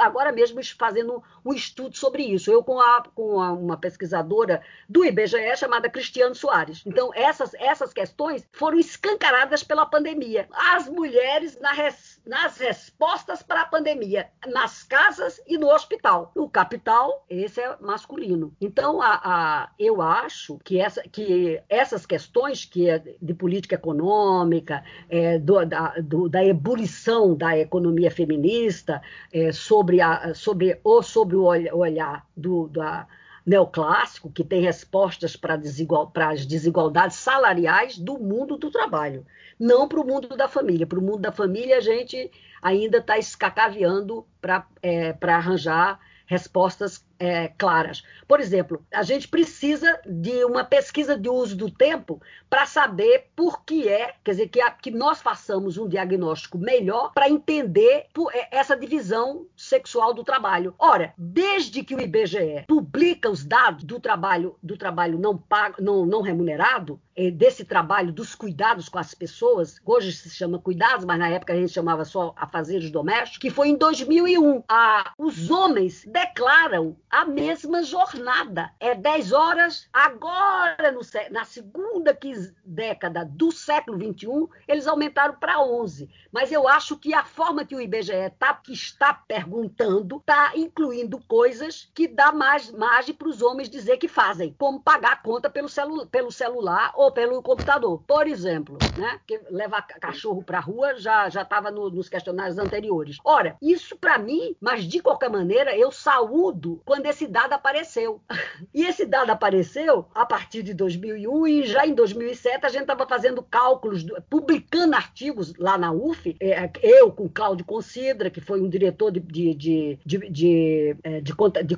[0.00, 2.50] agora mesmo fazendo um estudo sobre isso.
[2.50, 6.82] Eu com, a, com a, uma pesquisadora do IBGE chamada Cristiane Soares.
[6.86, 10.48] Então, essas, essas questões foram escancaradas pela pandemia.
[10.52, 16.32] As mulheres na res, nas respostas para a pandemia, nas casas e no hospital.
[16.34, 18.54] No capital, esse é masculino.
[18.60, 24.22] Então, a, a, eu acho que, essa, que essas questões que é de política econômica,
[24.32, 29.02] econômica, é, do, da, do, da, ebulição da economia feminista,
[29.32, 33.06] é, sobre, a, sobre, ou sobre o olhar do, da,
[33.44, 39.26] neoclássico, que tem respostas para desigual, as desigualdades salariais do mundo do trabalho,
[39.58, 40.86] não para o mundo da família.
[40.86, 42.30] Para o mundo da família, a gente
[42.62, 48.02] ainda está escacaveando para é, arranjar respostas é, claras.
[48.26, 53.64] Por exemplo, a gente precisa de uma pesquisa de uso do tempo para saber por
[53.64, 58.48] que é, quer dizer, que, a, que nós façamos um diagnóstico melhor para entender é,
[58.50, 60.74] essa divisão sexual do trabalho.
[60.78, 66.06] Ora, desde que o IBGE publica os dados do trabalho do trabalho não pago, não,
[66.06, 71.18] não remunerado, é, desse trabalho dos cuidados com as pessoas, hoje se chama cuidados, mas
[71.18, 74.62] na época a gente chamava só afazeres domésticos, que foi em 2001.
[74.68, 78.72] A, os homens declaram a mesma jornada.
[78.80, 79.86] É 10 horas.
[79.92, 82.18] Agora, no, na segunda
[82.64, 86.08] década do século XXI, eles aumentaram para 11.
[86.32, 91.20] Mas eu acho que a forma que o IBGE tá, que está perguntando está incluindo
[91.28, 95.50] coisas que dá mais margem para os homens dizer que fazem, como pagar a conta
[95.50, 98.02] pelo, celu, pelo celular ou pelo computador.
[98.06, 99.20] Por exemplo, né?
[99.26, 103.18] que levar cachorro para a rua já estava no, nos questionários anteriores.
[103.22, 108.20] Ora, isso para mim, mas de qualquer maneira, eu saúdo quando quando esse dado apareceu.
[108.74, 113.06] E esse dado apareceu a partir de 2001 e já em 2007 a gente estava
[113.06, 118.68] fazendo cálculos, publicando artigos lá na UF, é, eu com Cláudio Considra, que foi um
[118.68, 121.22] diretor de, de, de, de, de, é,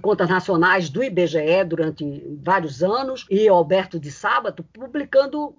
[0.00, 5.56] contas nacionais do IBGE durante vários anos, e Alberto de Sábato, publicando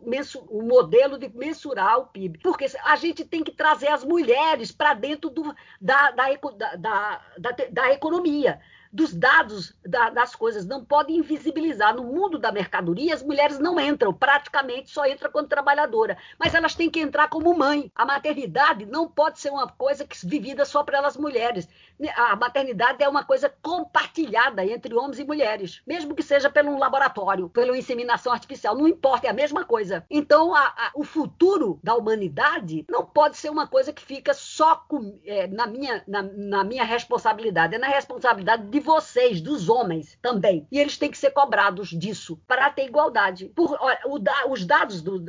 [0.50, 2.40] o modelo de mensurar o PIB.
[2.40, 7.92] Porque a gente tem que trazer as mulheres para dentro do, da, da, da, da
[7.92, 8.60] economia
[8.96, 11.94] dos dados da, das coisas, não pode invisibilizar.
[11.94, 16.76] No mundo da mercadoria, as mulheres não entram, praticamente só entram quando trabalhadora, mas elas
[16.76, 17.92] têm que entrar como mãe.
[17.94, 21.68] A maternidade não pode ser uma coisa que vivida só para elas mulheres.
[22.16, 27.50] A maternidade é uma coisa compartilhada entre homens e mulheres, mesmo que seja pelo laboratório,
[27.50, 30.06] pela inseminação artificial, não importa, é a mesma coisa.
[30.10, 34.78] Então, a, a, o futuro da humanidade não pode ser uma coisa que fica só
[34.88, 40.18] com, é, na, minha, na, na minha responsabilidade, é na responsabilidade de vocês, dos homens
[40.22, 40.66] também.
[40.72, 43.52] E eles têm que ser cobrados disso para ter igualdade.
[43.56, 43.78] Por,
[44.50, 45.24] os dados do,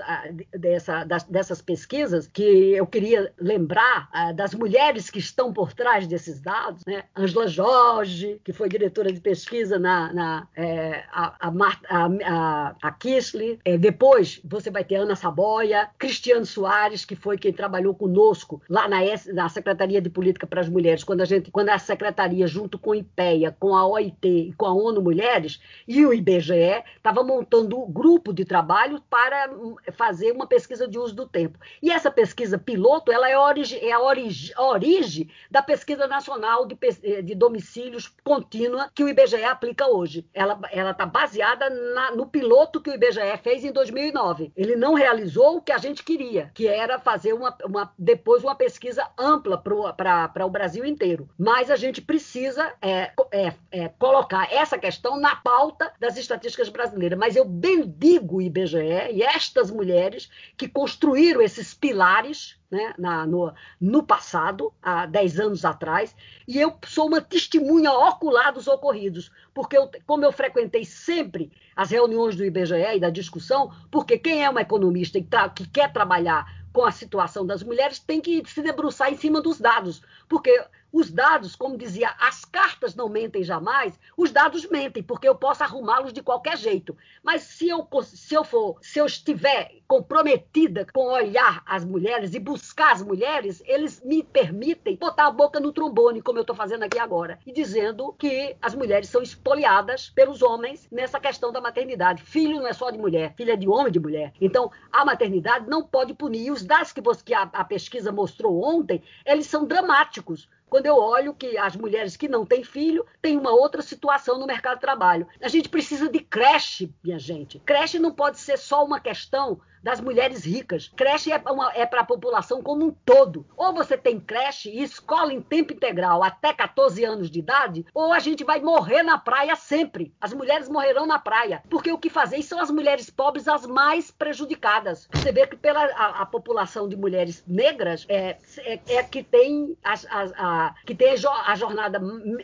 [0.52, 6.06] dessa, das, dessas pesquisas, que eu queria lembrar uh, das mulheres que estão por trás
[6.06, 7.04] desses dados, né?
[7.16, 11.52] Angela Jorge, que foi diretora de pesquisa na, na é, a, a,
[11.90, 13.58] a, a Kisley.
[13.64, 18.88] É, depois você vai ter Ana Saboia, Cristiano Soares, que foi quem trabalhou conosco lá
[18.88, 18.98] na,
[19.32, 22.90] na Secretaria de Política para as Mulheres, quando a gente, quando a secretaria, junto com
[22.90, 27.80] o IPEA, com a OIT e com a ONU Mulheres e o IBGE estava montando
[27.80, 31.58] um grupo de trabalho para hum, fazer uma pesquisa de uso do tempo.
[31.82, 37.22] E essa pesquisa piloto ela é, é a, origi origem da pesquisa nacional de, eh,
[37.22, 40.26] de, domicílios contínua que o IBGE aplica hoje.
[40.32, 40.58] Ela
[40.90, 44.52] está baseada na, no piloto que o IBGE fez em 2009.
[44.56, 48.54] Ele não realizou o que a gente queria, que era fazer uma, uma depois uma
[48.54, 51.28] pesquisa ampla para o Brasil inteiro.
[51.38, 57.18] Mas a gente precisa é, é, é, colocar essa questão na pauta das estatísticas brasileiras.
[57.18, 63.52] Mas eu bendigo o IBGE e estas mulheres que construíram esses pilares né, na, no,
[63.80, 66.14] no, passado, há 10 anos atrás,
[66.48, 71.90] e eu sou uma testemunha ocular dos ocorridos, porque eu, como eu frequentei sempre as
[71.90, 75.92] reuniões do IBGE e da discussão, porque quem é uma economista e tá, que quer
[75.92, 76.46] trabalhar
[76.76, 80.62] com a situação das mulheres tem que se debruçar em cima dos dados, porque
[80.92, 85.62] Os dados, como dizia, as cartas não mentem jamais, os dados mentem, porque eu posso
[85.62, 86.96] arrumá-los de qualquer jeito.
[87.22, 92.40] Mas se eu, se eu for, se eu estiver comprometida com olhar as mulheres e
[92.40, 96.84] buscar as mulheres, eles me permitem botar a boca no trombone, como eu estou fazendo
[96.84, 102.22] aqui agora, e dizendo que as mulheres são espoliadas pelos homens nessa questão da maternidade.
[102.22, 104.32] Filho não é só de mulher, filho é de homem e de mulher.
[104.40, 106.46] Então, a maternidade não pode punir.
[106.46, 110.86] E os dados que, você, que a, a pesquisa mostrou ontem, eles são dramáticos quando
[110.86, 114.76] eu olho que as mulheres que não têm filho têm uma outra situação no mercado
[114.76, 115.26] de trabalho.
[115.40, 117.58] A gente precisa de creche, minha gente.
[117.60, 120.90] Creche não pode ser só uma questão das mulheres ricas.
[120.96, 121.40] Creche é,
[121.76, 123.46] é para a população como um todo.
[123.56, 128.12] Ou você tem creche e escola em tempo integral até 14 anos de idade, ou
[128.12, 130.12] a gente vai morrer na praia sempre.
[130.20, 131.62] As mulheres morrerão na praia.
[131.70, 135.08] Porque o que fazer são as mulheres pobres as mais prejudicadas.
[135.14, 139.78] Você vê que pela a, a população de mulheres negras é, é, é que tem,
[139.84, 142.00] as, as, a, que tem a jornada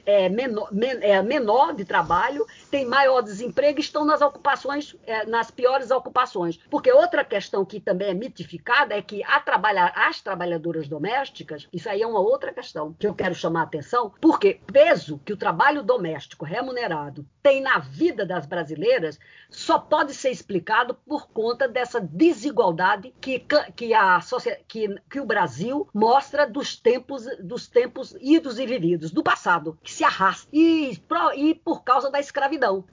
[0.07, 5.27] é, menor, men, é, menor de trabalho, tem maior desemprego e estão nas ocupações, é,
[5.27, 6.57] nas piores ocupações.
[6.71, 12.03] Porque outra questão que também é mitificada é que trabalhar, as trabalhadoras domésticas, isso aí
[12.03, 15.83] é uma outra questão que eu quero chamar a atenção, porque peso que o trabalho
[15.83, 19.19] doméstico remunerado tem na vida das brasileiras
[19.49, 24.21] só pode ser explicado por conta dessa desigualdade que, que, a,
[24.69, 29.93] que, que o Brasil mostra dos tempos, dos tempos idos e vividos, do passado, que
[29.93, 30.49] se arrasta.
[30.53, 31.01] E,
[31.37, 32.85] e por causa da escravidão,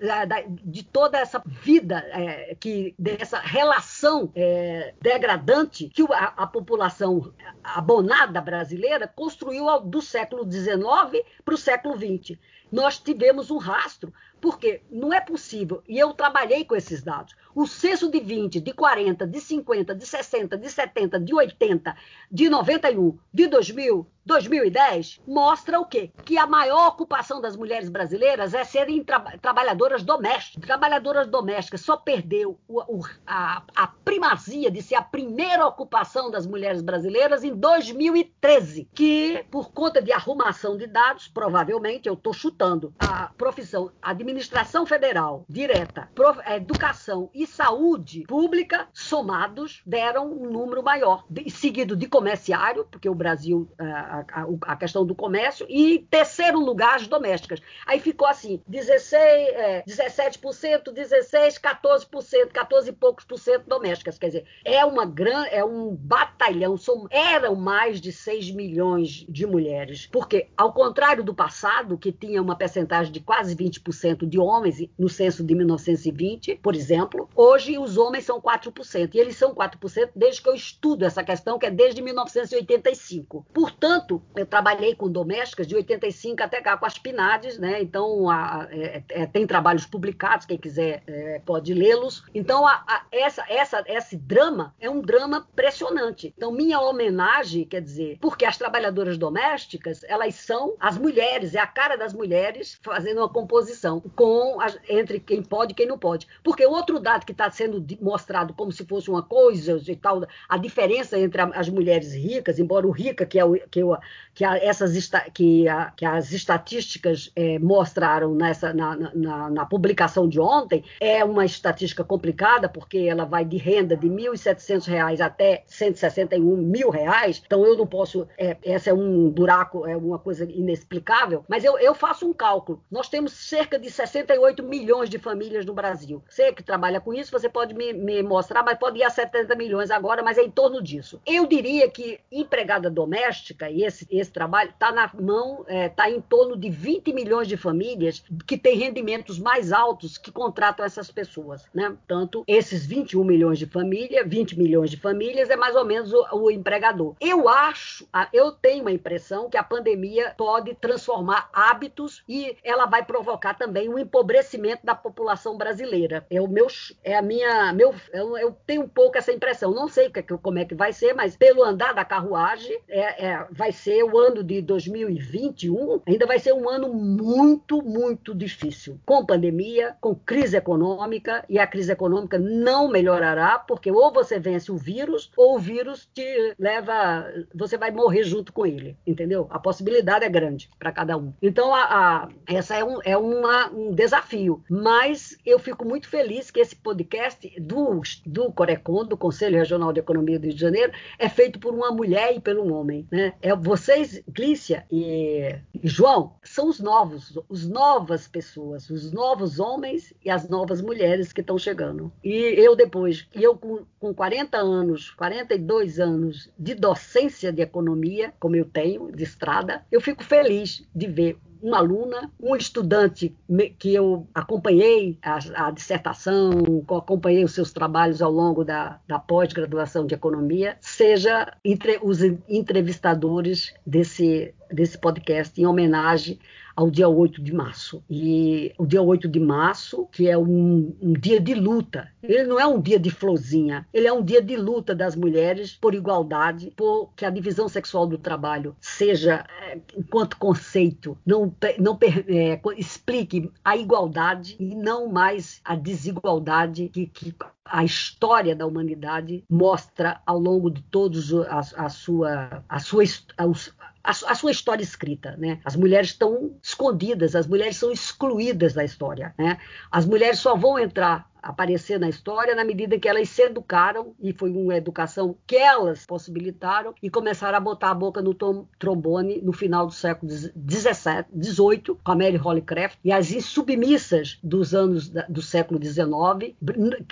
[0.63, 8.41] de toda essa vida, é, que dessa relação é, degradante que a, a, população abonada
[8.41, 12.37] brasileira construiu ao, do século XIX para o século XX.
[12.71, 17.35] Nós tivemos um rastro porque não é possível, e eu trabalhei com esses dados.
[17.53, 21.95] O censo de 20, de 40, de 50, de 60, de 70, de 80,
[22.31, 26.11] de 91, de 2000, 2010 mostra o quê?
[26.23, 30.67] Que a maior ocupação das mulheres brasileiras é serem tra trabalhadoras domésticas.
[30.67, 36.45] Trabalhadoras domésticas só perdeu o, o, a, a primazia de ser a primeira ocupação das
[36.45, 42.93] mulheres brasileiras em 2013, que por conta de arrumação de dados, provavelmente, eu estou chutando,
[42.99, 43.91] a profissão
[44.29, 52.07] administração federal direta, prof, educação e saúde pública somados deram um número maior, seguido de
[52.07, 57.61] comerciário, porque o Brasil uh, a, questão do comércio, e terceiro lugar, as domésticas.
[57.85, 64.17] Aí ficou assim: 16, é, 17%, 16%, 14%, 14 e poucos por cento domésticas.
[64.17, 66.75] Quer dizer, é uma gran, é um batalhão,
[67.09, 70.07] eram mais de 6 milhões de mulheres.
[70.11, 75.09] Porque, ao contrário do passado, que tinha uma percentagem de quase 20% de homens no
[75.09, 79.13] censo de 1920, por exemplo, hoje os homens são 4%.
[79.13, 83.45] E eles são 4% desde que eu estudo essa questão, que é desde 1985.
[83.53, 87.81] Portanto, eu trabalhei com domésticas de 85 até cá com as PNADs, né?
[87.81, 92.23] Então, a, é, é, tem trabalhos publicados, quem quiser é, pode lê-los.
[92.33, 96.33] Então, a, essa, essa, esse drama é um drama pressionante.
[96.37, 101.67] Então, minha homenagem, quer dizer, porque as trabalhadoras domésticas, elas são as mulheres, é a
[101.67, 106.27] cara das mulheres fazendo uma composição com as, entre quem pode e quem não pode.
[106.43, 110.57] Porque outro dado que está sendo mostrado como se fosse uma coisa e tal, a
[110.57, 113.97] diferença entre as mulheres ricas, embora o rica, que é o, que o
[114.33, 120.29] que, a, essas, que, a, que as estatísticas é, mostraram nessa, na, na, na, publicação
[120.29, 125.63] de ontem, é uma estatística complicada, porque ela vai de renda de R$ 1.700 até
[125.65, 130.45] 161 mil reais, então eu não posso, é, essa é um buraco, é uma coisa
[130.45, 132.81] inexplicável, mas eu, eu faço um cálculo.
[132.89, 136.23] Nós temos cerca de 68 milhões de famílias no Brasil.
[136.29, 139.55] Você que trabalha com isso, você pode me, me mostrar, mas pode ir a 70
[139.55, 141.19] milhões agora, mas é em torno disso.
[141.25, 146.09] Eu diria que empregada doméstica, e esse, esse trabalho está na mão, está é, tá
[146.09, 151.11] em torno de 20 milhões de famílias que têm rendimentos mais altos que contratam essas
[151.11, 151.65] pessoas.
[151.73, 151.93] Né?
[152.07, 156.25] Tanto esses 21 milhões de famílias, 20 milhões de famílias é mais ou menos o,
[156.33, 157.15] o empregador.
[157.19, 163.03] Eu acho, eu tenho uma impressão que a pandemia pode transformar hábitos e ela vai
[163.03, 166.25] provocar também um empobrecimento da população brasileira.
[166.29, 166.67] É o meu,
[167.03, 169.73] é a minha, meu, eu, eu tenho um pouco essa impressão.
[169.73, 170.11] Não sei
[170.41, 174.17] como é que vai ser, mas pelo andar da carruagem é, é vai ser o
[174.17, 178.99] ano de 2021 ainda vai ser um ano muito, muito difícil.
[179.05, 184.71] Com pandemia, com crise econômica, e a crise econômica não melhorará, porque ou você vence
[184.71, 187.25] o vírus, ou o vírus te leva.
[187.53, 189.47] Você vai morrer junto com ele, entendeu?
[189.49, 191.33] A possibilidade é grande para cada um.
[191.41, 194.63] Então, a, essa, essa é, um, é uma, um desafio.
[194.69, 199.99] Mas eu fico muito feliz que esse podcast do, do Corecon, do Conselho Regional de
[199.99, 203.07] Economia do Rio de Janeiro, é feito por uma mulher e pelo um homem.
[203.11, 203.33] Né?
[203.41, 210.13] É, vocês, Glícia e, e João, são os novos, os novas pessoas, os novos homens
[210.23, 212.11] e as novas mulheres que estão chegando.
[212.23, 218.33] E eu depois, e eu com, com 40 anos, 42 anos de docência de economia,
[218.39, 223.35] como eu tenho, de estrada, eu fico feliz de ver uma aluna, um estudante
[223.77, 226.51] que eu acompanhei a, a dissertação,
[226.97, 233.73] acompanhei os seus trabalhos ao longo da, da pós-graduação de economia, seja entre, os entrevistadores
[233.85, 236.39] desse, desse podcast em homenagem
[236.75, 238.03] ao dia 8 de março.
[238.09, 242.59] E o dia 8 de março, que é um, um, dia de luta, ele não
[242.59, 246.71] é um dia de florzinha, ele é um dia de luta das mulheres por igualdade,
[246.75, 251.97] por que a divisão sexual do trabalho seja, é, enquanto conceito, não, não
[252.27, 257.33] é, explique a igualdade e não mais a desigualdade que, que
[257.71, 263.03] a história da humanidade mostra ao longo de todos a, a sua a sua
[263.37, 265.59] a, a, a, sua história escrita, né?
[265.63, 269.59] As mulheres estão escondidas, as mulheres são excluídas da história, né?
[269.91, 274.33] As mulheres só vão entrar aparecer na história na medida que elas se educaram e
[274.33, 278.33] foi uma educação que elas possibilitaram e começaram a botar a boca no
[278.77, 284.73] trombone no final do século 17, 18 com a Mary Hollycraft e as insubmissas dos
[284.73, 286.55] anos do século 19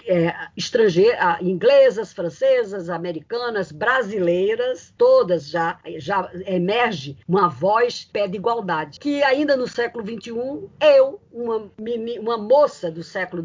[0.06, 9.00] é, estrangeiras, inglesas, francesas, americanas, brasileiras, todas já já emerge uma voz pé de igualdade
[9.00, 11.72] que ainda no século 21 eu uma,
[12.20, 13.44] uma moça do século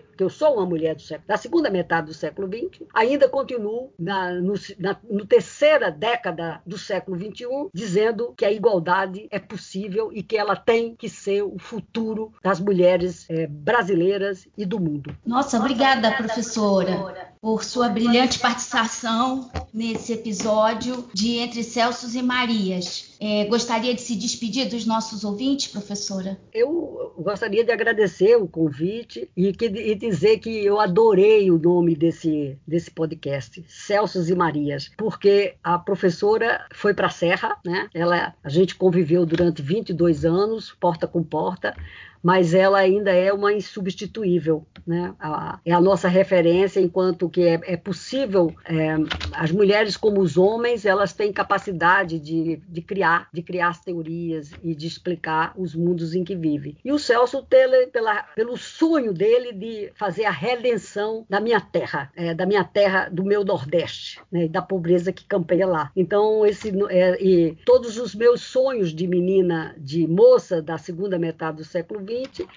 [0.00, 3.28] 20 que eu sou uma mulher do século, da segunda metade do século XX, ainda
[3.28, 9.38] continuo na, no, na no terceira década do século XXI, dizendo que a igualdade é
[9.38, 14.80] possível e que ela tem que ser o futuro das mulheres é, brasileiras e do
[14.80, 15.14] mundo.
[15.26, 23.14] Nossa, obrigada, professora, por sua brilhante participação nesse episódio de Entre Celsos e Marias.
[23.20, 26.38] É, gostaria de se despedir dos nossos ouvintes, professora?
[26.54, 31.94] Eu gostaria de agradecer o convite e, que, e dizer que eu adorei o nome
[31.94, 37.90] desse, desse podcast, Celsos e Marias, porque a professora foi para a Serra, né?
[37.92, 41.76] Ela, a gente conviveu durante 22 anos, porta com porta
[42.24, 45.14] mas ela ainda é uma insubstituível, né?
[45.20, 48.96] A, é a nossa referência enquanto que é, é possível é,
[49.34, 54.52] as mulheres como os homens elas têm capacidade de, de criar, de criar as teorias
[54.62, 56.78] e de explicar os mundos em que vive.
[56.82, 62.10] E o Celso tele, pela, pelo sonho dele de fazer a redenção da minha terra,
[62.16, 64.48] é, da minha terra, do meu Nordeste, né?
[64.48, 65.92] da pobreza que campeia lá.
[65.94, 71.58] Então esse é, e todos os meus sonhos de menina, de moça da segunda metade
[71.58, 72.13] do século XX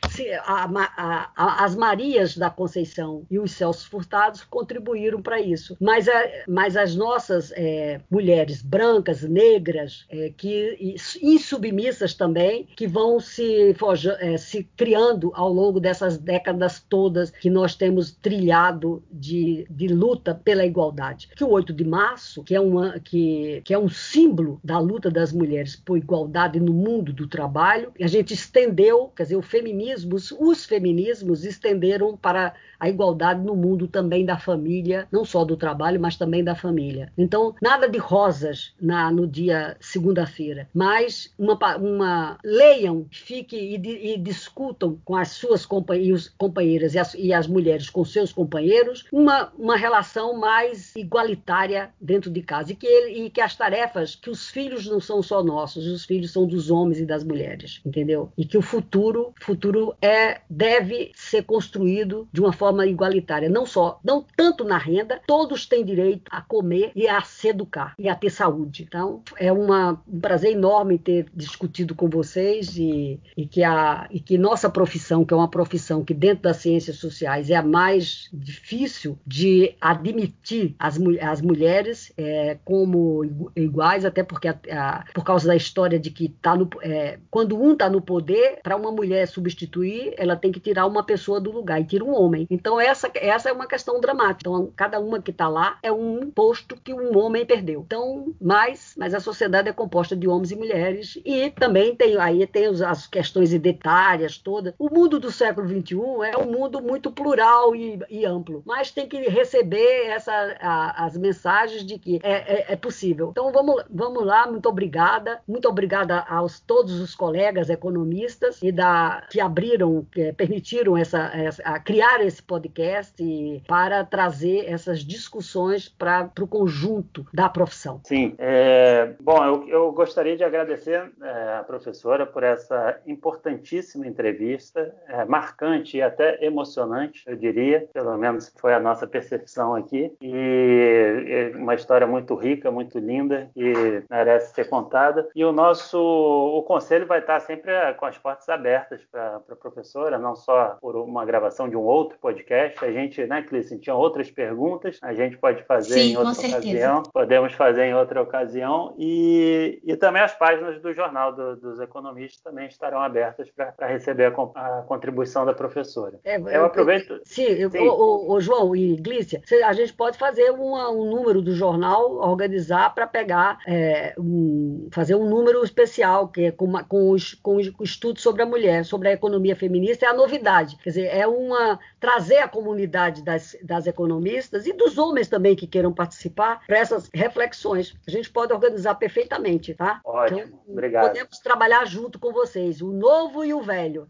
[0.09, 5.77] se, a, a, a, as Marias da Conceição e os Celso Furtados contribuíram para isso.
[5.79, 6.07] Mas,
[6.47, 13.75] mas as nossas é, mulheres brancas, negras, é, que insubmissas também, que vão se,
[14.19, 20.35] é, se criando ao longo dessas décadas todas que nós temos trilhado de, de luta
[20.35, 21.29] pela igualdade.
[21.35, 25.09] Que o 8 de março, que é, uma, que, que é um símbolo da luta
[25.09, 30.31] das mulheres por igualdade no mundo do trabalho, a gente estendeu, quer dizer, o feminismos,
[30.31, 35.99] os feminismos estenderam para a igualdade no mundo também da família, não só do trabalho,
[35.99, 37.11] mas também da família.
[37.17, 44.17] Então, nada de rosas na, no dia segunda-feira, mas uma, uma leiam, fiquem e, e,
[44.17, 49.75] discutam com as suas companheiras e as, e as mulheres com seus companheiros uma, uma
[49.75, 54.49] relação mais igualitária dentro de casa e que, ele, e que as tarefas, que os
[54.49, 58.31] filhos não são só nossos, os filhos são dos homens e das mulheres, entendeu?
[58.37, 63.65] E que o futuro, futuro é deve ser construído de uma forma forma igualitária, não
[63.65, 68.09] só, não tanto na renda, todos têm direito a comer e a se educar e
[68.09, 68.83] a ter saúde.
[68.87, 74.19] Então, é uma, um prazer enorme ter discutido com vocês e, e, que a, e
[74.19, 78.27] que nossa profissão, que é uma profissão que dentro das ciências sociais é a mais
[78.33, 85.47] difícil de admitir as, as mulheres é, como iguais, até porque a, a, por causa
[85.47, 89.16] da história de que tá no, é, quando um está no poder, para uma mulher
[89.25, 92.47] substituir, ela tem que tirar uma pessoa do lugar e tira um homem.
[92.49, 94.49] Então, essa, essa é uma questão dramática.
[94.49, 97.83] Então, cada uma que está lá é um posto que um homem perdeu.
[97.85, 102.17] Então, mas, mas a sociedade é composta composta de homens e mulheres, e também tem
[102.17, 104.73] aí tem as questões identitárias todas.
[104.77, 105.97] O mundo do século XXI
[106.31, 111.17] é um mundo muito plural e, e amplo, mas tem que receber essa, a, as
[111.17, 113.29] mensagens de que é, é, é, possível.
[113.31, 119.06] Então vamos, vamos lá, muito obrigada, muito obrigada aos todos os colegas economistas e da
[119.29, 123.23] que abriram, que permitiram essa, essa criar esse podcast
[123.67, 128.01] para trazer essas discussões para o conjunto da profissão.
[128.03, 134.93] Sim, é, bom, eu, eu, gostaria de agradecer é, a professora por essa importantíssima entrevista,
[135.07, 141.51] é, marcante e até emocionante, eu diria, pelo menos foi a nossa percepção aqui, e
[141.55, 145.27] uma história muito rica, muito linda, que merece ser contada.
[145.35, 150.17] E o nosso o conselho vai estar sempre com as portas abertas para a professora,
[150.17, 152.83] não só por uma gravação de um outro podcast.
[152.83, 157.03] A gente, né, Clícia, tinha outras perguntas, a gente pode fazer Sim, em outra ocasião.
[157.13, 158.95] Podemos fazer em outra ocasião.
[158.97, 164.25] E, e também as páginas do Jornal do, dos Economistas também estarão abertas para receber
[164.25, 166.19] a, a, contribuição da professora.
[166.23, 167.19] É, eu, aproveito.
[167.23, 167.79] sim, eu, sim.
[167.79, 172.93] O, o, João e Glícia, a gente pode fazer uma, um número do jornal, organizar
[172.93, 177.83] para pegar, é, um, fazer um número especial, que é com, com, os, com o
[177.83, 180.77] estudo sobre a mulher, sobre a economia feminista, é a novidade.
[180.77, 181.79] Quer dizer, é uma.
[181.99, 187.09] trazer a comunidade das, das economistas e dos homens também que queiram participar para essas
[187.13, 187.95] reflexões.
[188.07, 190.01] A gente pode organizar perfeitamente, tá?
[190.03, 191.07] Ótimo, então, obrigado.
[191.07, 194.07] Podemos trabalhar junto com vocês, o novo e o velho.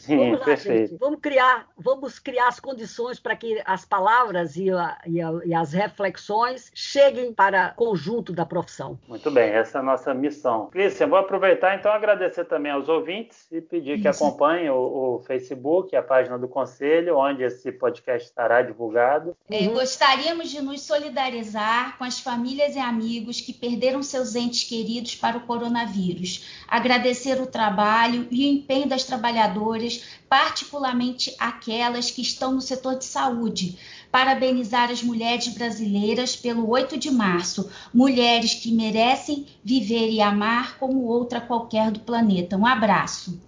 [0.00, 0.90] Sim, vamos lá, perfeito.
[0.90, 0.98] Gente.
[0.98, 5.54] Vamos criar, vamos criar as condições para que as palavras e, a, e, a, e
[5.54, 8.98] as reflexões cheguem para o conjunto da profissão.
[9.08, 10.66] Muito bem, essa é a nossa missão.
[10.66, 15.94] Crícia, vou aproveitar então agradecer também aos ouvintes e pedir que acompanhem o, o, Facebook,
[15.96, 19.36] a página do Conselho, onde esse podcast estará divulgado.
[19.50, 25.14] É, gostaríamos de nos solidarizar com as famílias e amigos que perderam seus entes queridos
[25.14, 26.46] para o coronavírus.
[26.68, 33.04] Agradecer o trabalho e o empenho das trabalhadoras, particularmente aquelas que estão no setor de
[33.04, 33.78] saúde.
[34.10, 41.04] Parabenizar as mulheres brasileiras pelo 8 de março, mulheres que merecem viver e amar como
[41.04, 42.56] outra qualquer do planeta.
[42.56, 43.40] Um abraço.